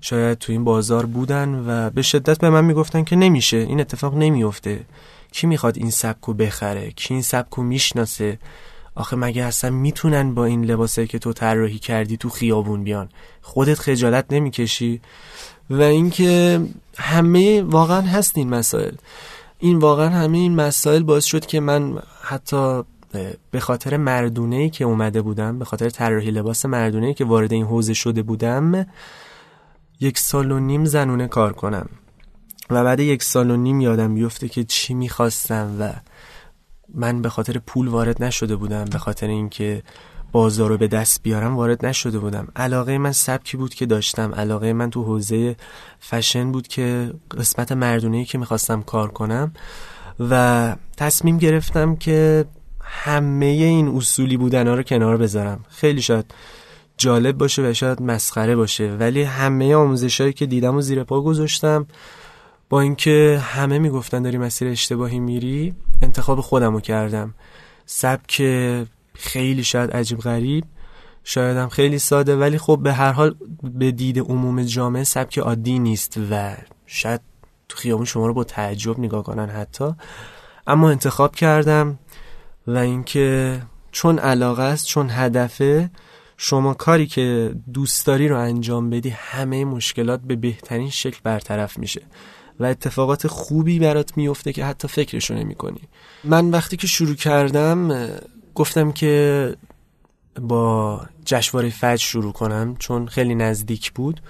شاید 0.00 0.38
تو 0.38 0.52
این 0.52 0.64
بازار 0.64 1.06
بودن 1.06 1.64
و 1.66 1.90
به 1.90 2.02
شدت 2.02 2.38
به 2.38 2.50
من 2.50 2.64
می‌گفتن 2.64 3.04
که 3.04 3.16
نمیشه 3.16 3.56
این 3.56 3.80
اتفاق 3.80 4.14
نمیفته 4.16 4.80
کی 5.32 5.46
می‌خواد 5.46 5.76
این 5.78 5.90
سبک 5.90 6.24
رو 6.24 6.34
بخره؟ 6.34 6.90
کی 6.90 7.14
این 7.14 7.22
سبک 7.22 7.54
رو 7.54 7.62
می‌شناسه؟ 7.62 8.38
آخه 8.94 9.16
مگه 9.16 9.44
اصلا 9.44 9.70
می‌تونن 9.70 10.34
با 10.34 10.44
این 10.44 10.64
لباسایی 10.64 11.06
که 11.06 11.18
تو 11.18 11.32
طراحی 11.32 11.78
کردی 11.78 12.16
تو 12.16 12.28
خیابون 12.28 12.84
بیان؟ 12.84 13.08
خودت 13.42 13.78
خجالت 13.78 14.24
نمی‌کشی؟ 14.30 15.00
و 15.70 15.82
اینکه 15.82 16.60
همه 16.98 17.62
واقعا 17.62 18.00
هست 18.00 18.38
این 18.38 18.48
مسائل. 18.48 18.94
این 19.60 19.78
واقعا 19.78 20.08
همه 20.08 20.38
این 20.38 20.54
مسائل 20.54 21.02
باعث 21.02 21.24
شد 21.24 21.46
که 21.46 21.60
من 21.60 21.98
حتی 22.22 22.82
به 23.50 23.60
خاطر 23.60 23.96
مردونه 23.96 24.56
ای 24.56 24.70
که 24.70 24.84
اومده 24.84 25.22
بودم 25.22 25.58
به 25.58 25.64
خاطر 25.64 25.90
طراحی 25.90 26.30
لباس 26.30 26.66
مردونه 26.66 27.06
ای 27.06 27.14
که 27.14 27.24
وارد 27.24 27.52
این 27.52 27.64
حوزه 27.64 27.94
شده 27.94 28.22
بودم 28.22 28.86
یک 30.00 30.18
سال 30.18 30.52
و 30.52 30.58
نیم 30.60 30.84
زنونه 30.84 31.28
کار 31.28 31.52
کنم. 31.52 31.88
و 32.70 32.84
بعد 32.84 33.00
یک 33.00 33.22
سال 33.22 33.50
و 33.50 33.56
نیم 33.56 33.80
یادم 33.80 34.14
بیفته 34.14 34.48
که 34.48 34.64
چی 34.64 34.94
می‌خواستم 34.94 35.76
و 35.80 35.92
من 36.94 37.22
به 37.22 37.28
خاطر 37.28 37.58
پول 37.58 37.88
وارد 37.88 38.22
نشده 38.22 38.56
بودم 38.56 38.84
به 38.84 38.98
خاطر 38.98 39.26
اینکه 39.26 39.82
بازار 40.32 40.68
رو 40.68 40.78
به 40.78 40.88
دست 40.88 41.22
بیارم 41.22 41.56
وارد 41.56 41.86
نشده 41.86 42.18
بودم. 42.18 42.48
علاقه 42.56 42.98
من 42.98 43.12
سبکی 43.12 43.56
بود 43.56 43.74
که 43.74 43.86
داشتم. 43.86 44.34
علاقه 44.34 44.72
من 44.72 44.90
تو 44.90 45.02
حوزه 45.02 45.56
فشن 46.00 46.52
بود 46.52 46.68
که 46.68 47.12
قسمت 47.38 47.72
مردونه 47.72 48.24
که 48.24 48.38
می‌خواستم 48.38 48.82
کار 48.82 49.08
کنم. 49.08 49.52
و 50.30 50.76
تصمیم 50.96 51.38
گرفتم 51.38 51.96
که 51.96 52.44
همه 52.80 53.46
این 53.46 53.88
اصولی 53.88 54.36
بودن 54.36 54.66
ها 54.66 54.74
رو 54.74 54.82
کنار 54.82 55.16
بذارم. 55.16 55.64
خیلی 55.68 56.02
شاید 56.02 56.34
جالب 56.98 57.38
باشه 57.38 57.70
و 57.70 57.72
شاید 57.74 58.02
مسخره 58.02 58.56
باشه 58.56 58.96
ولی 59.00 59.22
همه 59.22 59.74
آموزش 59.74 60.20
هایی 60.20 60.32
که 60.32 60.46
دیدم 60.46 60.76
و 60.76 60.80
زیر 60.80 61.04
پا 61.04 61.20
گذاشتم 61.20 61.86
با 62.68 62.80
اینکه 62.80 63.40
همه 63.44 63.78
می‌گفتن 63.78 64.22
داری 64.22 64.38
مسیر 64.38 64.68
اشتباهی 64.68 65.18
میری 65.18 65.74
انتخاب 66.02 66.40
خودم 66.40 66.72
رو 66.72 66.80
کردم. 66.80 67.34
سبک 67.86 68.42
خیلی 69.20 69.64
شاید 69.64 69.90
عجیب 69.90 70.18
غریب 70.18 70.64
شاید 71.24 71.56
هم 71.56 71.68
خیلی 71.68 71.98
ساده 71.98 72.36
ولی 72.36 72.58
خب 72.58 72.80
به 72.82 72.92
هر 72.92 73.12
حال 73.12 73.34
به 73.62 73.90
دید 73.90 74.18
عموم 74.18 74.62
جامعه 74.62 75.04
سبک 75.04 75.38
عادی 75.38 75.78
نیست 75.78 76.20
و 76.30 76.56
شاید 76.86 77.20
تو 77.68 77.76
خیابون 77.76 78.04
شما 78.04 78.26
رو 78.26 78.34
با 78.34 78.44
تعجب 78.44 78.98
نگاه 78.98 79.22
کنن 79.22 79.48
حتی. 79.48 79.94
اما 80.66 80.90
انتخاب 80.90 81.34
کردم 81.36 81.98
و 82.66 82.76
اینکه 82.76 83.62
چون 83.92 84.18
علاقه 84.18 84.62
است 84.62 84.86
چون 84.86 85.10
هدفه 85.10 85.90
شما 86.36 86.74
کاری 86.74 87.06
که 87.06 87.54
دوست 87.74 88.06
داری 88.06 88.28
رو 88.28 88.38
انجام 88.38 88.90
بدی 88.90 89.08
همه 89.08 89.64
مشکلات 89.64 90.20
به 90.20 90.36
بهترین 90.36 90.90
شکل 90.90 91.18
برطرف 91.22 91.78
میشه 91.78 92.02
و 92.60 92.64
اتفاقات 92.64 93.26
خوبی 93.26 93.78
برات 93.78 94.16
میفته 94.16 94.52
که 94.52 94.64
حتی 94.64 94.88
فکرشو 94.88 95.34
نمی 95.34 95.54
کنی 95.54 95.80
من 96.24 96.50
وقتی 96.50 96.76
که 96.76 96.86
شروع 96.86 97.14
کردم 97.14 98.08
گفتم 98.54 98.92
که 98.92 99.54
با 100.40 101.00
جشنواره 101.24 101.70
فجر 101.70 102.04
شروع 102.04 102.32
کنم 102.32 102.76
چون 102.78 103.06
خیلی 103.06 103.34
نزدیک 103.34 103.92
بود. 103.92 104.20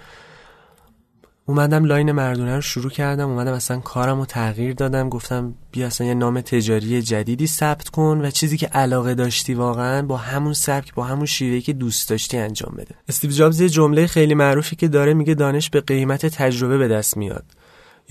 اومدم 1.47 1.85
line 1.85 2.13
مردونه 2.13 2.55
رو 2.55 2.61
شروع 2.61 2.91
کردم 2.91 3.31
اومدم 3.31 3.53
اصلا 3.53 3.79
کارم 3.79 4.19
رو 4.19 4.27
تغییر 4.27 4.75
دادم. 4.75 5.09
گفتم 5.09 5.55
بیا 5.73 5.87
اصلا 5.87 6.07
یه 6.07 6.15
نام 6.15 6.41
تجاری 6.41 7.03
جدیدی 7.03 7.47
ثبت 7.47 7.89
کن 7.89 8.21
و 8.25 8.31
چیزی 8.31 8.57
که 8.57 8.67
علاقه 8.67 9.15
داشتی 9.15 9.55
واقعا 9.55 10.03
با 10.03 10.17
همون 10.17 10.53
سبک 10.53 10.95
با 10.95 11.05
همون 11.05 11.27
شیوه‌ی 11.27 11.61
که 11.61 11.73
دوست 11.73 12.09
داشتی 12.09 12.39
انجام 12.39 12.75
بده. 12.79 12.95
استیو 13.09 13.31
جابز 13.31 13.61
یه 13.61 13.69
جمله 13.69 14.07
خیلی 14.07 14.35
معروفی 14.35 14.77
که 14.77 14.89
داره 14.89 15.15
میگه 15.15 15.35
دانش 15.35 15.71
به 15.71 15.81
قیمت 15.81 16.27
تجربه 16.27 16.79
به 16.79 16.89
دست 16.89 17.17
میاد. 17.17 17.45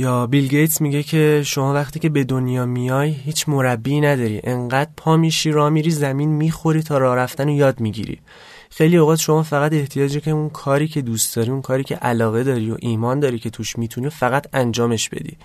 یا 0.02 0.28
بیل 0.28 0.48
گیتس 0.48 0.82
میگه 0.82 1.04
که 1.04 1.44
شما 1.46 1.74
وقتی 1.74 2.00
که 2.00 2.10
به 2.10 2.24
دنیا 2.24 2.66
میای 2.66 3.10
هیچ 3.10 3.50
مربی 3.50 4.02
نداری. 4.02 4.42
انقدر 4.44 4.90
پا 4.98 5.18
میشی 5.18 5.52
را 5.52 5.70
میری 5.70 5.92
زمین 5.92 6.30
می‌خوری 6.30 6.84
تا 6.84 6.98
راه 6.98 7.16
رفتن 7.16 7.48
رو 7.48 7.54
یاد 7.54 7.80
می‌گیری. 7.80 8.20
خیلی 8.70 8.98
اوقات 8.98 9.20
شما 9.20 9.44
فقط 9.44 9.74
احتیاجی 9.74 10.22
که 10.22 10.32
اون 10.32 10.50
کاری 10.50 10.88
که 10.88 11.02
دوست 11.02 11.36
داری 11.36 11.52
اون 11.52 11.62
کاری 11.62 11.84
که 11.84 11.96
علاقه 11.96 12.44
داری 12.44 12.72
و 12.72 12.78
ایمان 12.80 13.20
داری 13.20 13.40
که 13.40 13.50
توش 13.50 13.78
می‌تونی 13.78 14.10
فقط 14.10 14.48
انجامش 14.54 15.10
بدی. 15.10 15.38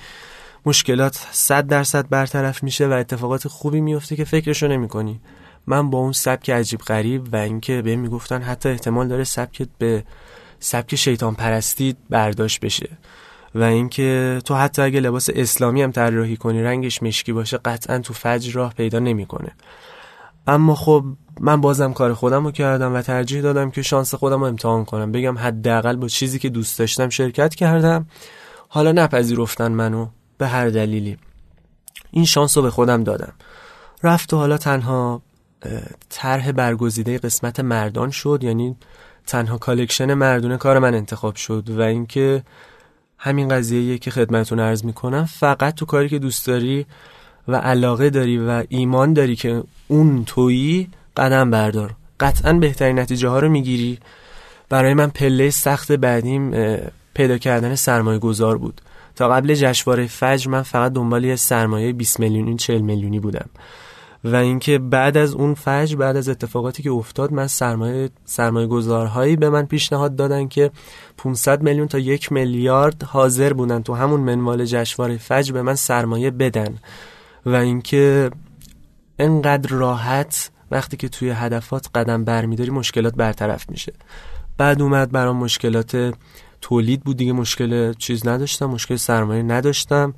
مشکلات 0.66 1.26
صد 1.30 1.66
درصد 1.66 2.08
برطرف 2.08 2.62
میشه 2.62 2.86
و 2.86 2.92
اتفاقات 2.92 3.48
خوبی 3.48 3.80
میفته 3.80 4.16
که 4.16 4.24
فکرشو 4.24 4.68
نمی‌کنی. 4.68 5.20
من 5.66 5.90
با 5.90 5.98
اون 5.98 6.12
سبک 6.12 6.50
عجیب 6.50 6.80
غریب 6.80 7.28
و 7.32 7.36
اینکه 7.36 7.82
به 7.82 7.96
می‌گفتن 7.96 8.42
حتی 8.42 8.68
احتمال 8.68 9.08
داره 9.08 9.24
سبکت 9.24 9.68
به 9.78 10.04
سبک 10.60 10.94
شیطان 10.94 11.34
پرستی 11.34 11.96
برداشت 12.10 12.60
بشه. 12.60 12.88
و 13.54 13.62
اینکه 13.62 14.40
تو 14.44 14.54
حتی 14.54 14.82
اگه 14.82 15.00
لباس 15.00 15.30
اسلامی 15.34 15.82
هم 15.82 15.90
طراحی 15.90 16.36
کنی 16.36 16.62
رنگش 16.62 17.02
مشکی 17.02 17.32
باشه 17.32 17.58
قطعا 17.58 17.98
تو 17.98 18.14
فجر 18.14 18.52
راه 18.52 18.74
پیدا 18.74 18.98
نمی‌کنه. 18.98 19.52
اما 20.46 20.74
خب 20.74 21.04
من 21.40 21.60
بازم 21.60 21.92
کار 21.92 22.14
خودم 22.14 22.44
رو 22.44 22.50
کردم 22.50 22.94
و 22.94 23.02
ترجیح 23.02 23.42
دادم 23.42 23.70
که 23.70 23.82
شانس 23.82 24.14
خودم 24.14 24.40
رو 24.40 24.46
امتحان 24.46 24.84
کنم. 24.84 25.12
بگم 25.12 25.38
حداقل 25.38 25.96
با 25.96 26.08
چیزی 26.08 26.38
که 26.38 26.48
دوست 26.48 26.78
داشتم 26.78 27.08
شرکت 27.08 27.54
کردم. 27.54 28.06
حالا 28.68 28.92
نپذیرفتن 28.92 29.72
منو 29.72 30.08
به 30.38 30.46
هر 30.46 30.68
دلیلی. 30.68 31.16
این 32.10 32.24
شانس 32.24 32.56
رو 32.56 32.62
به 32.62 32.70
خودم 32.70 33.04
دادم. 33.04 33.32
رفت 34.02 34.32
و 34.32 34.36
حالا 34.36 34.58
تنها 34.58 35.22
طرح 36.08 36.52
برگزیده 36.52 37.18
قسمت 37.18 37.60
مردان 37.60 38.10
شد. 38.10 38.38
یعنی 38.42 38.76
تنها 39.26 39.58
collection 39.58 40.14
مردونه 40.14 40.56
کار 40.56 40.78
من 40.78 40.94
انتخاب 40.94 41.36
شد 41.36 41.70
و 41.70 41.80
اینکه 41.80 42.42
همین 43.18 43.48
قضیه 43.48 43.98
که 43.98 44.10
خدمتون 44.10 44.60
عرض 44.60 44.84
می‌کنم. 44.84 45.24
فقط 45.24 45.74
تو 45.74 45.86
کاری 45.86 46.08
که 46.08 46.18
دوست 46.18 46.46
داری 46.46 46.86
و 47.48 47.56
علاقه 47.56 48.10
داری 48.10 48.38
و 48.38 48.64
ایمان 48.68 49.12
داری 49.12 49.36
که 49.36 49.62
اون 49.88 50.24
تویی 50.24 50.88
قدم 51.16 51.50
بردار. 51.50 51.94
قطعا 52.20 52.52
بهترین 52.52 52.98
نتیجه 52.98 53.28
ها 53.28 53.38
رو 53.38 53.48
می‌گیری. 53.48 53.98
برای 54.68 54.94
من 54.94 55.10
پله 55.10 55.50
سخت 55.50 55.92
بعدیم 55.92 56.50
پیدا 57.14 57.38
کردن 57.38 57.74
سرمایه 57.74 58.18
گذار 58.18 58.58
بود. 58.58 58.80
تا 59.16 59.28
قبل 59.28 59.54
جشنواره 59.54 60.06
فجر 60.06 60.50
من 60.50 60.62
فقط 60.62 60.92
دنبال 60.92 61.24
یه 61.24 61.36
سرمایه 61.36 61.92
20 61.92 62.20
میلیونی 62.20 62.56
40 62.56 62.80
میلیونی 62.80 63.20
بودم. 63.20 63.48
و 64.24 64.36
اینکه 64.36 64.78
بعد 64.78 65.16
از 65.16 65.34
اون 65.34 65.54
فجر 65.54 65.96
بعد 65.96 66.16
از 66.16 66.28
اتفاقاتی 66.28 66.82
که 66.82 66.90
افتاد 66.90 67.32
من 67.32 67.46
سرمایه 67.46 68.10
سرمایه 68.24 68.66
گذارهایی 68.66 69.36
به 69.36 69.50
من 69.50 69.66
پیشنهاد 69.66 70.16
دادن 70.16 70.48
که 70.48 70.70
500 71.16 71.62
میلیون 71.62 71.88
تا 71.88 71.98
یک 71.98 72.32
میلیارد 72.32 73.02
حاضر 73.02 73.52
بودن 73.52 73.82
تو 73.82 73.94
همون 73.94 74.20
منوال 74.20 74.64
جشنواره 74.64 75.16
فجر 75.16 75.52
به 75.52 75.62
من 75.62 75.74
سرمایه 75.74 76.30
بدن. 76.30 76.78
و 77.46 77.54
اینکه 77.54 78.30
انقدر 79.18 79.70
راحت 79.70 80.50
وقتی 80.70 80.96
که 80.96 81.08
توی 81.08 81.30
هدفات 81.30 81.88
قدم 81.94 82.24
برمیداری 82.24 82.70
مشکلات 82.70 83.14
برطرف 83.14 83.70
میشه. 83.70 83.92
بعد 84.58 84.82
اومد 84.82 85.12
برام 85.12 85.36
مشکلات 85.36 86.14
تولید 86.60 87.00
بود 87.04 87.16
دیگه 87.16 87.32
مشکل 87.32 87.92
چیز 87.92 88.26
نداشتم 88.26 88.66
مشکل 88.66 88.96
سرمایه 88.96 89.42
نداشتم. 89.42 90.14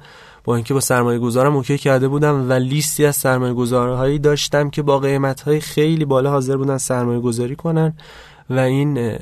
با 0.47 0.55
اینکه 0.55 0.75
با 0.75 0.81
سرمایه 0.81 1.19
گذارم 1.19 1.57
اوکی 1.57 1.79
کرده 1.79 2.09
بودم 2.09 2.51
و 2.51 2.53
لیستی 2.53 3.07
از 3.07 3.17
سرمایه 3.17 3.55
گذارهایی 3.55 4.19
داشتم 4.19 4.71
که 4.71 4.83
با 4.83 4.99
قیمت 4.99 5.41
های 5.41 5.61
خیلی 5.61 6.05
بالا 6.05 6.31
حاضر 6.31 6.57
بودن 6.57 6.79
سرمایه 6.79 7.21
گذاری 7.21 7.57
کنن 7.57 7.97
و 8.51 8.59
این 8.59 9.19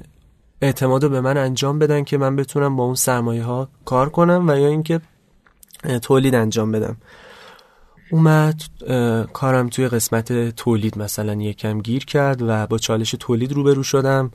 اعتماد 0.63 1.03
رو 1.03 1.09
به 1.09 1.21
من 1.21 1.37
انجام 1.37 1.79
بدن 1.79 2.05
که 2.05 2.19
من 2.19 2.37
بتونم 2.37 2.77
با 2.77 2.85
اون 2.85 2.95
سرمایه 2.95 3.43
ها 3.43 3.69
کار 3.85 4.09
کنم 4.09 4.45
و 4.49 4.59
یا 4.59 4.69
اینکه 4.69 5.01
تولید 6.03 6.35
انجام 6.35 6.73
بدم. 6.73 6.97
اومد 8.11 8.63
کارم 9.33 9.69
توی 9.69 9.89
قسمت 9.89 10.57
تولید 10.57 10.99
مثلا 10.99 11.35
یکم 11.35 11.81
گیر 11.81 12.05
کرد 12.05 12.43
و 12.43 12.67
با 12.67 12.79
چالش 12.79 13.15
تولید 13.21 13.53
روبرو 13.53 13.83
شدم. 13.83 14.31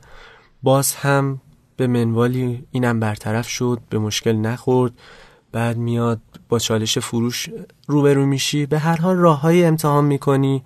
باز 0.62 0.94
هم 0.94 1.40
به 1.76 1.86
منوالی 1.86 2.64
اینم 2.70 3.00
برطرف 3.00 3.48
شد 3.48 3.80
به 3.90 3.98
مشکل 3.98 4.32
نخورد. 4.32 4.92
بعد 5.52 5.76
میاد 5.76 6.20
با 6.48 6.58
چالش 6.58 6.98
فروش 6.98 7.48
روبرو 7.86 8.26
میشی. 8.26 8.66
به 8.66 8.78
هر 8.78 8.96
حال 8.96 9.16
راه 9.16 9.40
های 9.40 9.64
امتحان 9.64 10.04
می‌کنی 10.04 10.62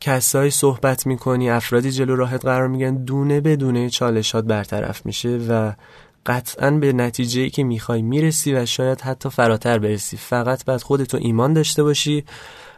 کسایی 0.00 0.50
صحبت 0.50 1.06
می‌کنی 1.06 1.50
افرادی 1.50 1.90
جلو 1.90 2.16
راهت 2.16 2.44
قرار 2.44 2.68
میگن 2.68 3.04
دونه 3.04 3.40
بدونه 3.40 3.90
چالشات 3.90 4.44
برطرف 4.44 5.06
میشه 5.06 5.28
و 5.28 5.72
قطعا 6.26 6.70
به 6.70 6.92
نتیجه 6.92 7.40
ای 7.40 7.50
که 7.50 7.64
می‌خوای 7.64 8.02
می‌رسی 8.02 8.54
و 8.54 8.66
شاید 8.66 9.00
حتی 9.00 9.28
فراتر 9.30 9.78
برسی. 9.78 10.16
فقط 10.16 10.64
بعد 10.64 10.82
خودتو 10.82 11.16
ایمان 11.16 11.52
داشته 11.52 11.82
باشی 11.82 12.24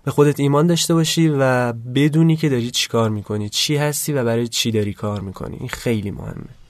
به 0.04 0.10
خودت 0.10 0.40
ایمان 0.40 0.66
داشته 0.66 0.94
باشی 0.94 1.28
و 1.28 1.72
بدونی 1.72 2.36
که 2.36 2.48
داری 2.48 2.70
چی 2.70 2.88
کار 2.88 3.10
می‌کنی 3.10 3.48
چی 3.48 3.76
هستی 3.76 4.12
و 4.12 4.24
برای 4.24 4.48
چی 4.48 4.70
داری 4.70 4.92
کار 4.92 5.20
می‌کنی. 5.20 5.56
این 5.60 5.68
خیلی 5.68 6.10
مهمه. 6.10 6.65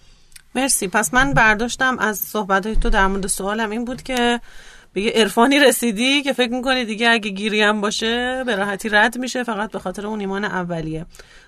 مرسی. 0.57 0.88
پس 0.88 1.14
من 1.14 1.33
برداشتم 1.33 1.99
از 1.99 2.19
صحبت 2.19 2.81
تو 2.81 2.90
در 2.90 3.07
مورد 3.07 3.27
سوالم 3.27 3.71
این 3.71 3.85
بود 3.85 4.03
که 4.03 4.40
به 4.92 5.01
یه 5.01 5.11
عرفانی 5.11 5.61
رسیدی 5.61 6.23
که 6.23 6.33
فکر 6.33 6.53
می‌کنی 6.53 6.85
دیگه 6.85 7.11
اگه 7.11 7.31
گیری 7.31 7.62
هم 7.62 7.81
باشه 7.81 8.45
به 8.47 8.57
راحتی 8.57 8.88
رد 8.88 9.19
میشه 9.19 9.42
فقط 9.42 9.71
به 9.71 9.79
خاطر 9.79 10.07
اون 10.07 10.21
ایمان 10.21 10.45
اولیه. 10.45 11.07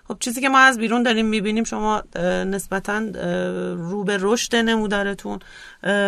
خب 0.09 0.17
چیزی 0.21 0.41
که 0.41 0.49
ما 0.49 0.59
از 0.59 0.79
بیرون 0.79 1.03
داریم 1.03 1.27
می‌بینیم 1.27 1.65
شما 1.65 2.03
نسبتا 2.47 2.99
رو 3.75 4.05
به 4.05 4.19
رشد 4.21 4.57
نمودارتون. 4.57 5.39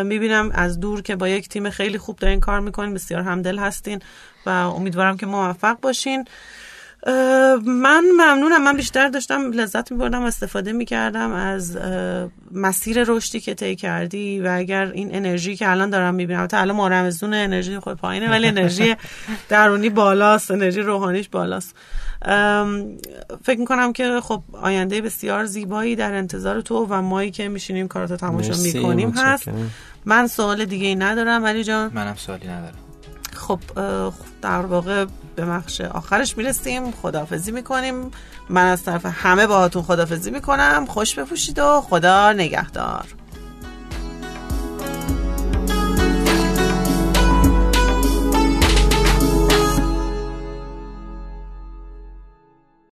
می‌بینم 0.05 0.51
از 0.55 0.81
دور 0.81 1.03
که 1.03 1.17
با 1.17 1.29
یک 1.29 1.49
تیم 1.49 1.71
خیلی 1.71 1.99
خوب 1.99 2.17
دارین 2.17 2.41
کار 2.41 2.61
می‌کنین 2.61 2.95
بسیار 2.95 3.23
همدل 3.23 3.59
هستین 3.59 4.01
و 4.47 4.51
امیدوارم 4.51 5.17
که 5.17 5.27
موفق 5.27 5.81
باشین. 5.81 6.25
من 7.67 8.05
ممنونم. 8.19 8.65
من 8.65 8.77
بیشتر 8.77 9.09
داشتم 9.09 9.53
لذت 9.53 9.93
میبردم 9.93 10.23
و 10.23 10.27
استفاده 10.27 10.73
می‌کردم 10.73 11.33
از 11.33 11.79
مسیر 12.53 13.05
رشدی 13.07 13.41
که 13.41 13.55
طی 13.55 13.77
کردی 13.77 14.41
و 14.41 14.55
اگر 14.57 14.87
این 14.87 15.15
انرژی 15.15 15.57
که 15.57 15.71
الان 15.71 15.91
دارم 15.91 16.15
می‌بینم 16.15 16.47
تا 16.47 16.59
الان 16.59 16.77
مارمزون 16.77 17.35
انرژی 17.35 17.79
خود 17.79 17.97
پایینه 17.97 18.31
ولی 18.31 18.47
انرژی 18.47 18.97
درونی 19.49 19.89
بالاست 19.89 20.51
انرژی 20.51 20.81
روحانیش 20.81 21.29
بالاست. 21.29 21.77
فکر 23.45 23.59
می‌کنم 23.59 23.93
که 23.93 24.21
خب 24.23 24.43
آینده 24.53 25.01
بسیار 25.01 25.45
زیبایی 25.45 25.97
در 25.97 26.15
انتظار 26.15 26.61
تو 26.61 26.87
و 26.91 27.03
مایی 27.03 27.31
که 27.31 27.49
میشینیم 27.49 27.89
کاراتو 27.89 28.17
تماشا 28.17 28.63
می‌کنیم 28.63 29.11
هست. 29.11 29.49
من 30.05 30.27
سوال 30.27 30.65
دیگه 30.65 30.87
ای 30.87 30.95
ندارم 30.95 31.47
علی 31.47 31.65
جان 31.65 31.91
منم 31.95 32.15
سوالی 32.15 32.49
ندارم. 32.49 32.79
خب 33.35 33.61
در 34.43 34.61
واقع 34.61 35.07
به 35.37 35.45
بخش 35.45 35.81
آخرش 35.81 36.37
می‌رسیم. 36.37 36.91
خدافزی 36.91 37.53
می‌کنیم. 37.53 38.11
من 38.49 38.67
از 38.67 38.83
طرف 38.85 39.07
همه 39.07 39.47
باهاتون 39.47 39.83
خدافزی 39.83 40.31
می‌کنم. 40.31 40.87
خوش 40.89 41.15
بپوشید 41.15 41.59
و 41.59 41.81
خدا 41.81 42.33
نگهدار. 42.33 43.05